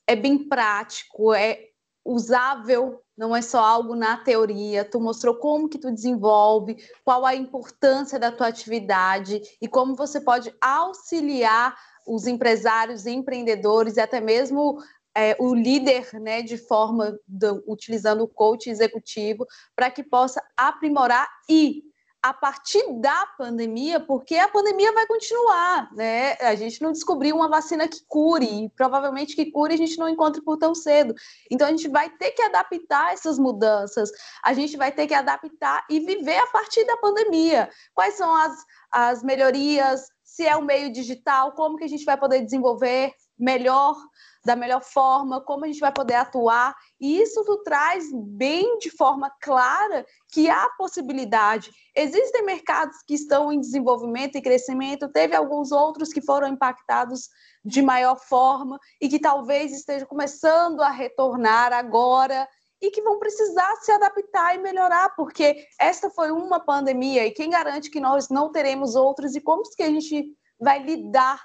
É 0.07 0.15
bem 0.15 0.49
prático, 0.49 1.35
é 1.35 1.59
usável, 2.05 3.03
não 3.19 3.35
é 3.35 3.43
só 3.43 3.59
algo 3.59 3.97
na 3.97 4.17
teoria. 4.17 4.85
Tu 4.85 5.01
mostrou 5.01 5.35
como 5.35 5.69
que 5.69 5.79
tu 5.79 5.91
desenvolve, 5.91 6.77
qual 7.05 7.27
a 7.27 7.35
importância 7.35 8.17
da 8.17 8.31
tua 8.31 8.47
atividade 8.47 9.43
e 9.61 9.67
como 9.67 9.97
você 9.97 10.21
pode 10.21 10.55
auxiliar 10.61 11.77
os 12.07 12.29
empresários, 12.29 13.07
empreendedores 13.07 13.97
e 13.97 14.01
até 14.01 14.21
mesmo 14.21 14.79
é, 15.17 15.37
o 15.39 15.55
líder 15.55 16.13
né, 16.21 16.43
de 16.43 16.59
forma 16.59 17.19
de, 17.27 17.47
utilizando 17.67 18.25
o 18.25 18.29
coach 18.29 18.69
executivo 18.69 19.47
para 19.77 19.91
que 19.91 20.03
possa 20.03 20.43
aprimorar 20.57 21.29
e 21.49 21.85
a 22.25 22.33
partir 22.33 22.83
da 23.03 23.27
pandemia, 23.37 24.01
porque 24.01 24.37
a 24.37 24.49
pandemia 24.49 24.91
vai 24.95 25.07
continuar, 25.07 25.93
né? 25.93 26.33
A 26.41 26.55
gente 26.55 26.81
não 26.81 26.91
descobriu 26.91 27.37
uma 27.37 27.51
vacina 27.51 27.87
que 27.87 28.01
cure, 28.09 28.47
e 28.47 28.71
provavelmente 28.71 29.37
que 29.37 29.51
cure 29.51 29.75
a 29.75 29.77
gente 29.77 29.99
não 29.99 30.09
encontra 30.09 30.41
por 30.43 30.57
tão 30.57 30.75
cedo. 30.75 31.15
Então 31.51 31.69
a 31.69 31.71
gente 31.71 31.87
vai 31.87 32.09
ter 32.09 32.31
que 32.31 32.41
adaptar 32.41 33.13
essas 33.13 33.39
mudanças, 33.39 34.11
a 34.43 34.55
gente 34.55 34.75
vai 34.75 34.91
ter 34.91 35.07
que 35.07 35.13
adaptar 35.13 35.85
e 35.91 36.01
viver 36.01 36.39
a 36.39 36.47
partir 36.47 36.87
da 36.87 36.97
pandemia. 36.97 37.69
Quais 37.93 38.15
são 38.15 38.35
as, 38.35 38.57
as 38.91 39.23
melhorias? 39.23 40.07
Se 40.23 40.47
é 40.47 40.57
o 40.57 40.65
meio 40.65 40.91
digital, 40.91 41.53
como 41.53 41.77
que 41.77 41.85
a 41.85 41.89
gente 41.89 42.07
vai 42.07 42.17
poder 42.17 42.41
desenvolver 42.41 43.13
melhor, 43.39 43.97
da 44.45 44.55
melhor 44.55 44.83
forma, 44.83 45.41
como 45.41 45.65
a 45.65 45.69
gente 45.69 45.81
vai 45.81 45.93
poder 45.93 46.15
atuar. 46.15 46.75
E 47.01 47.21
isso 47.21 47.45
tu 47.45 47.63
traz 47.63 48.05
bem 48.13 48.79
de 48.79 48.91
forma 48.91 49.31
clara 49.41 50.05
que 50.33 50.49
há 50.49 50.69
possibilidade. 50.77 51.71
Existem 51.95 52.45
mercados 52.45 52.97
que 53.07 53.15
estão 53.15 53.53
em 53.53 53.61
desenvolvimento 53.61 54.37
e 54.37 54.43
crescimento, 54.43 55.09
teve 55.09 55.35
alguns 55.35 55.73
outros 55.73 56.13
que 56.13 56.21
foram 56.21 56.49
impactados 56.49 57.29
de 57.65 57.81
maior 57.81 58.19
forma 58.19 58.79
e 59.01 59.09
que 59.09 59.19
talvez 59.19 59.73
estejam 59.73 60.07
começando 60.07 60.81
a 60.81 60.91
retornar 60.91 61.73
agora 61.73 62.47
e 62.83 62.91
que 62.91 63.01
vão 63.01 63.19
precisar 63.19 63.75
se 63.77 63.91
adaptar 63.91 64.55
e 64.55 64.59
melhorar, 64.59 65.15
porque 65.17 65.67
esta 65.81 66.11
foi 66.11 66.31
uma 66.31 66.61
pandemia 66.61 67.27
e 67.27 67.31
quem 67.31 67.49
garante 67.49 67.91
que 67.91 68.01
nós 68.01 68.29
não 68.29 68.53
teremos 68.53 68.95
outras 68.95 69.35
e 69.35 69.41
como 69.41 69.63
que 69.75 69.83
a 69.83 69.89
gente 69.89 70.27
vai 70.61 70.83
lidar 70.83 71.43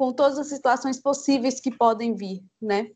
com 0.00 0.14
todas 0.14 0.38
as 0.38 0.46
situações 0.46 0.98
possíveis 0.98 1.60
que 1.60 1.70
podem 1.70 2.14
vir, 2.14 2.42
né? 2.58 2.86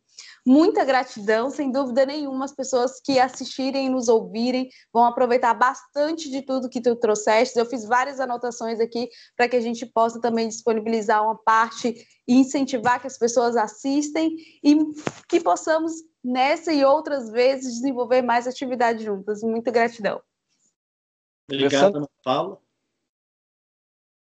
Muita 0.47 0.87
gratidão, 0.87 1.51
sem 1.51 1.71
dúvida 1.71 2.07
nenhuma, 2.07 2.47
as 2.47 2.55
pessoas 2.55 2.99
que 2.99 3.21
assistirem 3.21 3.85
e 3.85 3.89
nos 3.91 4.09
ouvirem 4.09 4.71
vão 4.91 5.05
aproveitar 5.05 5.53
bastante 5.53 6.31
de 6.31 6.41
tudo 6.41 6.71
que 6.71 6.81
tu 6.81 6.97
trouxeste. 6.97 7.59
Eu 7.59 7.67
fiz 7.67 7.85
várias 7.85 8.21
anotações 8.21 8.81
aqui 8.81 9.11
para 9.37 9.47
que 9.47 9.57
a 9.57 9.61
gente 9.61 9.85
possa 9.85 10.19
também 10.19 10.49
disponibilizar 10.49 11.23
uma 11.23 11.37
parte 11.37 11.95
e 12.27 12.37
incentivar 12.37 12.99
que 12.99 13.07
as 13.07 13.19
pessoas 13.19 13.55
assistem 13.55 14.35
e 14.65 14.75
que 15.29 15.41
possamos 15.41 15.93
nessa 16.25 16.73
e 16.73 16.87
outras 16.87 17.29
vezes 17.29 17.75
desenvolver 17.75 18.23
mais 18.23 18.47
atividades 18.47 19.05
juntas. 19.05 19.43
Muita 19.43 19.71
gratidão. 19.71 20.23
Obrigado, 21.53 21.97
Ana 21.99 22.09
Paula. 22.25 22.64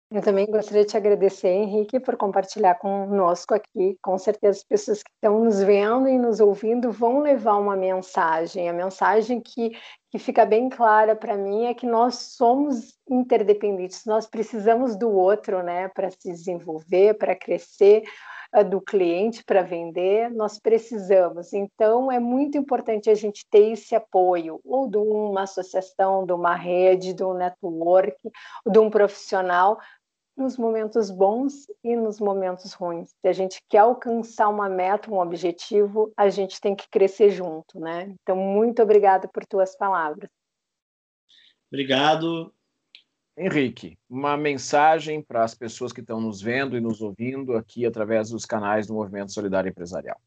Eu 0.09 0.23
também 0.23 0.47
gostaria 0.47 0.85
de 0.85 0.90
te 0.90 0.97
agradecer, 0.97 1.49
Henrique, 1.49 1.99
por 1.99 2.16
compartilhar 2.16 2.77
conosco 2.77 3.55
aqui. 3.55 3.99
Com 4.01 4.16
certeza, 4.16 4.59
as 4.59 4.64
pessoas 4.64 5.03
que 5.03 5.11
estão 5.11 5.42
nos 5.42 5.61
vendo 5.61 6.09
e 6.09 6.16
nos 6.16 6.38
ouvindo 6.38 6.92
vão 6.92 7.19
levar 7.19 7.57
uma 7.57 7.75
mensagem. 7.75 8.69
A 8.69 8.73
mensagem 8.73 9.40
que, 9.40 9.77
que 10.12 10.19
fica 10.19 10.47
bem 10.47 10.69
clara 10.69 11.16
para 11.16 11.37
mim 11.37 11.64
é 11.64 11.75
que 11.75 11.87
nós 11.87 12.14
somos 12.37 12.95
interdependentes, 13.11 14.05
nós 14.07 14.29
precisamos 14.29 14.95
do 14.95 15.11
outro, 15.11 15.61
né, 15.61 15.88
para 15.88 16.09
se 16.09 16.31
desenvolver, 16.31 17.14
para 17.14 17.35
crescer 17.35 18.05
do 18.64 18.81
cliente 18.81 19.45
para 19.45 19.62
vender, 19.62 20.31
nós 20.31 20.59
precisamos. 20.59 21.53
Então, 21.53 22.11
é 22.11 22.19
muito 22.19 22.57
importante 22.57 23.11
a 23.11 23.14
gente 23.14 23.47
ter 23.51 23.73
esse 23.73 23.95
apoio, 23.95 24.61
ou 24.64 24.88
de 24.88 24.97
uma 24.97 25.42
associação, 25.42 26.25
de 26.25 26.33
uma 26.33 26.55
rede, 26.55 27.12
de 27.12 27.25
um 27.25 27.35
network, 27.35 28.16
de 28.66 28.79
um 28.79 28.88
profissional, 28.88 29.79
nos 30.37 30.59
momentos 30.59 31.11
bons 31.11 31.66
e 31.83 31.96
nos 31.96 32.20
momentos 32.20 32.72
ruins. 32.75 33.11
Se 33.20 33.29
a 33.29 33.33
gente 33.33 33.62
quer 33.68 33.79
alcançar 33.79 34.49
uma 34.49 34.68
meta, 34.68 35.11
um 35.11 35.18
objetivo, 35.18 36.12
a 36.16 36.29
gente 36.29 36.61
tem 36.61 36.77
que 36.77 36.88
crescer 36.90 37.31
junto, 37.31 37.81
né? 37.81 38.14
Então, 38.22 38.37
muito 38.37 38.83
obrigada 38.83 39.27
por 39.27 39.46
tuas 39.46 39.77
palavras. 39.77 40.29
Obrigado. 41.70 42.53
Henrique, 43.38 43.99
uma 44.09 44.35
mensagem 44.37 45.20
para 45.22 45.44
as 45.44 45.55
pessoas 45.55 45.92
que 45.92 46.01
estão 46.01 46.20
nos 46.20 46.40
vendo 46.40 46.77
e 46.77 46.81
nos 46.81 47.03
ouvindo 47.03 47.55
aqui 47.55 47.85
através 47.85 48.31
dos 48.31 48.46
canais 48.46 48.87
do 48.87 48.94
Movimento 48.94 49.33
Solidário 49.33 49.68
Empresarial. 49.68 50.18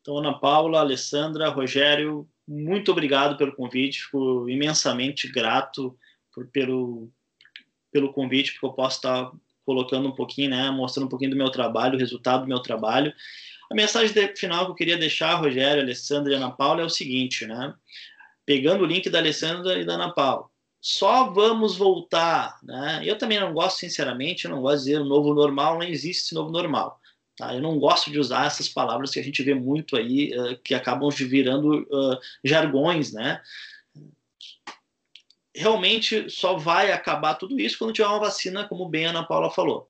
Então, 0.00 0.18
Ana 0.18 0.38
Paula, 0.38 0.80
Alessandra, 0.80 1.50
Rogério, 1.50 2.26
muito 2.46 2.92
obrigado 2.92 3.36
pelo 3.36 3.54
convite, 3.54 4.04
fico 4.04 4.48
imensamente 4.48 5.30
grato 5.30 5.98
por, 6.32 6.46
pelo, 6.48 7.10
pelo 7.94 8.12
convite, 8.12 8.52
porque 8.52 8.66
eu 8.66 8.72
posso 8.72 8.96
estar 8.96 9.30
colocando 9.64 10.08
um 10.08 10.12
pouquinho, 10.12 10.50
né, 10.50 10.68
mostrando 10.72 11.06
um 11.06 11.08
pouquinho 11.08 11.30
do 11.30 11.36
meu 11.36 11.48
trabalho, 11.48 11.94
o 11.94 11.98
resultado 11.98 12.42
do 12.42 12.48
meu 12.48 12.58
trabalho. 12.58 13.14
A 13.70 13.74
mensagem 13.74 14.12
final 14.36 14.66
que 14.66 14.72
eu 14.72 14.74
queria 14.74 14.98
deixar, 14.98 15.36
Rogério, 15.36 15.80
Alessandra 15.80 16.32
e 16.32 16.34
Ana 16.36 16.50
Paula, 16.50 16.82
é 16.82 16.84
o 16.84 16.90
seguinte, 16.90 17.46
né, 17.46 17.72
pegando 18.44 18.82
o 18.82 18.86
link 18.86 19.08
da 19.08 19.20
Alessandra 19.20 19.78
e 19.78 19.84
da 19.84 19.94
Ana 19.94 20.10
Paula, 20.10 20.46
só 20.80 21.30
vamos 21.30 21.78
voltar, 21.78 22.58
né? 22.62 23.00
Eu 23.04 23.16
também 23.16 23.40
não 23.40 23.54
gosto, 23.54 23.78
sinceramente, 23.78 24.44
eu 24.44 24.50
não 24.50 24.60
gosto 24.60 24.80
de 24.80 24.90
dizer 24.90 25.00
o 25.00 25.04
novo 25.04 25.32
normal, 25.32 25.76
não 25.78 25.82
existe 25.82 26.34
novo 26.34 26.50
normal. 26.50 27.00
Tá? 27.38 27.54
Eu 27.54 27.62
não 27.62 27.78
gosto 27.78 28.10
de 28.10 28.18
usar 28.18 28.46
essas 28.46 28.68
palavras 28.68 29.10
que 29.10 29.18
a 29.18 29.24
gente 29.24 29.42
vê 29.42 29.54
muito 29.54 29.96
aí, 29.96 30.30
uh, 30.38 30.58
que 30.62 30.74
acabam 30.74 31.08
virando 31.08 31.80
uh, 31.84 32.18
jargões, 32.44 33.14
né? 33.14 33.40
Realmente 35.54 36.28
só 36.28 36.56
vai 36.56 36.90
acabar 36.90 37.34
tudo 37.34 37.60
isso 37.60 37.78
quando 37.78 37.92
tiver 37.92 38.08
uma 38.08 38.18
vacina, 38.18 38.66
como 38.68 38.88
bem 38.88 39.06
a 39.06 39.10
Ana 39.10 39.24
Paula 39.24 39.50
falou. 39.50 39.88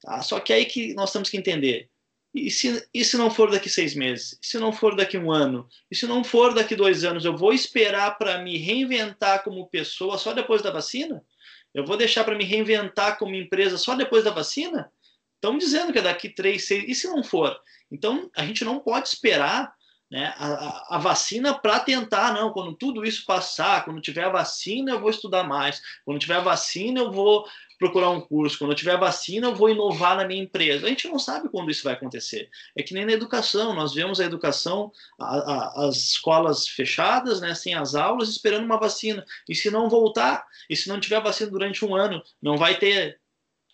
Tá? 0.00 0.22
Só 0.22 0.40
que 0.40 0.52
aí 0.52 0.64
que 0.64 0.94
nós 0.94 1.12
temos 1.12 1.28
que 1.28 1.36
entender, 1.36 1.90
e 2.34 2.50
se, 2.50 2.84
e 2.92 3.04
se 3.04 3.16
não 3.16 3.30
for 3.30 3.48
daqui 3.48 3.70
seis 3.70 3.94
meses? 3.94 4.36
E 4.42 4.46
se 4.46 4.58
não 4.58 4.72
for 4.72 4.96
daqui 4.96 5.16
um 5.16 5.30
ano? 5.30 5.68
E 5.88 5.94
se 5.94 6.04
não 6.04 6.24
for 6.24 6.52
daqui 6.52 6.74
dois 6.74 7.04
anos? 7.04 7.24
Eu 7.24 7.36
vou 7.36 7.52
esperar 7.52 8.18
para 8.18 8.38
me 8.38 8.58
reinventar 8.58 9.44
como 9.44 9.68
pessoa 9.68 10.18
só 10.18 10.32
depois 10.32 10.60
da 10.60 10.72
vacina? 10.72 11.24
Eu 11.72 11.86
vou 11.86 11.96
deixar 11.96 12.24
para 12.24 12.34
me 12.34 12.44
reinventar 12.44 13.18
como 13.18 13.36
empresa 13.36 13.78
só 13.78 13.94
depois 13.94 14.24
da 14.24 14.32
vacina? 14.32 14.90
Estão 15.36 15.56
dizendo 15.56 15.92
que 15.92 15.98
é 16.00 16.02
daqui 16.02 16.28
três, 16.28 16.64
seis. 16.64 16.84
E 16.88 16.94
se 16.94 17.06
não 17.06 17.22
for? 17.22 17.56
Então, 17.90 18.28
a 18.34 18.44
gente 18.44 18.64
não 18.64 18.80
pode 18.80 19.08
esperar 19.08 19.72
né, 20.14 20.32
a, 20.38 20.94
a, 20.94 20.98
vacina 20.98 21.52
para 21.52 21.80
tentar, 21.80 22.32
não, 22.32 22.52
quando 22.52 22.72
tudo 22.72 23.04
isso 23.04 23.26
passar, 23.26 23.84
quando 23.84 24.00
tiver 24.00 24.22
a 24.22 24.28
vacina, 24.28 24.92
eu 24.92 25.00
vou 25.00 25.10
estudar 25.10 25.42
mais, 25.42 25.82
quando 26.04 26.20
tiver 26.20 26.36
a 26.36 26.40
vacina, 26.40 27.00
eu 27.00 27.10
vou 27.10 27.44
procurar 27.80 28.10
um 28.10 28.20
curso, 28.20 28.56
quando 28.56 28.70
eu 28.70 28.76
tiver 28.76 28.96
vacina, 28.96 29.48
eu 29.48 29.56
vou 29.56 29.68
inovar 29.68 30.16
na 30.16 30.24
minha 30.24 30.40
empresa. 30.40 30.86
A 30.86 30.88
gente 30.88 31.08
não 31.08 31.18
sabe 31.18 31.48
quando 31.48 31.68
isso 31.68 31.82
vai 31.82 31.94
acontecer. 31.94 32.48
É 32.78 32.82
que 32.84 32.94
nem 32.94 33.04
na 33.04 33.10
educação, 33.10 33.74
nós 33.74 33.92
vemos 33.92 34.20
a 34.20 34.24
educação, 34.24 34.92
a, 35.18 35.24
a, 35.24 35.88
as 35.88 35.96
escolas 35.96 36.68
fechadas, 36.68 37.40
né, 37.40 37.52
sem 37.52 37.74
as 37.74 37.96
aulas, 37.96 38.28
esperando 38.28 38.64
uma 38.64 38.78
vacina. 38.78 39.26
E 39.48 39.54
se 39.56 39.68
não 39.68 39.90
voltar, 39.90 40.46
e 40.70 40.76
se 40.76 40.88
não 40.88 41.00
tiver 41.00 41.20
vacina 41.20 41.50
durante 41.50 41.84
um 41.84 41.92
ano, 41.92 42.22
não 42.40 42.56
vai 42.56 42.78
ter. 42.78 43.18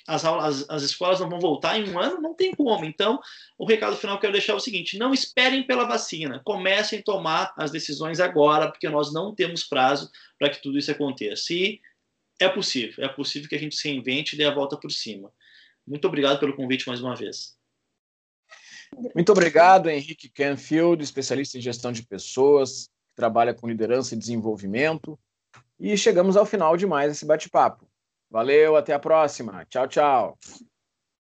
As, 0.07 0.25
aulas, 0.25 0.63
as, 0.63 0.71
as 0.71 0.83
escolas 0.83 1.21
não 1.21 1.29
vão 1.29 1.41
voltar 1.41 1.79
em 1.79 1.91
um 1.91 1.99
ano, 1.99 2.21
não 2.21 2.35
tem 2.35 2.55
como. 2.55 2.85
Então, 2.85 3.21
o 3.59 3.67
recado 3.67 3.97
final 3.97 4.17
que 4.17 4.19
eu 4.19 4.23
quero 4.29 4.33
deixar 4.33 4.53
é 4.55 4.57
o 4.57 4.61
seguinte: 4.61 4.99
não 4.99 5.13
esperem 5.13 5.67
pela 5.67 5.85
vacina, 5.85 6.41
comecem 6.45 7.01
a 7.01 7.03
tomar 7.03 7.53
as 7.57 7.71
decisões 7.71 8.21
agora, 8.21 8.71
porque 8.71 8.89
nós 8.89 9.13
não 9.13 9.35
temos 9.35 9.65
prazo 9.65 10.11
para 10.39 10.51
que 10.51 10.63
tudo 10.63 10.79
isso 10.79 10.91
aconteça. 10.91 11.53
E 11.53 11.81
é 12.41 12.49
possível, 12.49 13.05
é 13.05 13.09
possível 13.09 13.49
que 13.49 13.55
a 13.55 13.59
gente 13.59 13.77
se 13.77 13.91
invente 13.91 14.35
e 14.35 14.39
dê 14.39 14.45
a 14.45 14.55
volta 14.55 14.77
por 14.77 14.91
cima. 14.91 15.31
Muito 15.87 16.07
obrigado 16.07 16.39
pelo 16.39 16.57
convite 16.57 16.87
mais 16.89 17.01
uma 17.01 17.15
vez. 17.15 17.59
Muito 19.15 19.31
obrigado, 19.31 19.89
Henrique 19.89 20.29
Canfield, 20.29 21.03
especialista 21.03 21.57
em 21.57 21.61
gestão 21.61 21.93
de 21.93 22.03
pessoas, 22.03 22.85
que 23.09 23.17
trabalha 23.17 23.55
com 23.55 23.69
liderança 23.69 24.15
e 24.15 24.19
desenvolvimento. 24.19 25.19
E 25.79 25.97
chegamos 25.97 26.37
ao 26.37 26.47
final 26.47 26.77
de 26.77 26.87
mais 26.87 27.13
esse 27.13 27.25
bate-papo. 27.25 27.90
Valeu, 28.31 28.77
até 28.77 28.93
a 28.93 28.99
próxima. 28.99 29.65
Tchau, 29.67 29.89
tchau. 29.89 30.39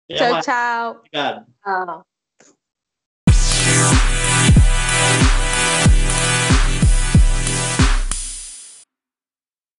Tchau, 0.08 0.40
tchau. 0.40 0.90
Obrigado. 0.98 1.46
Tchau. 1.64 2.06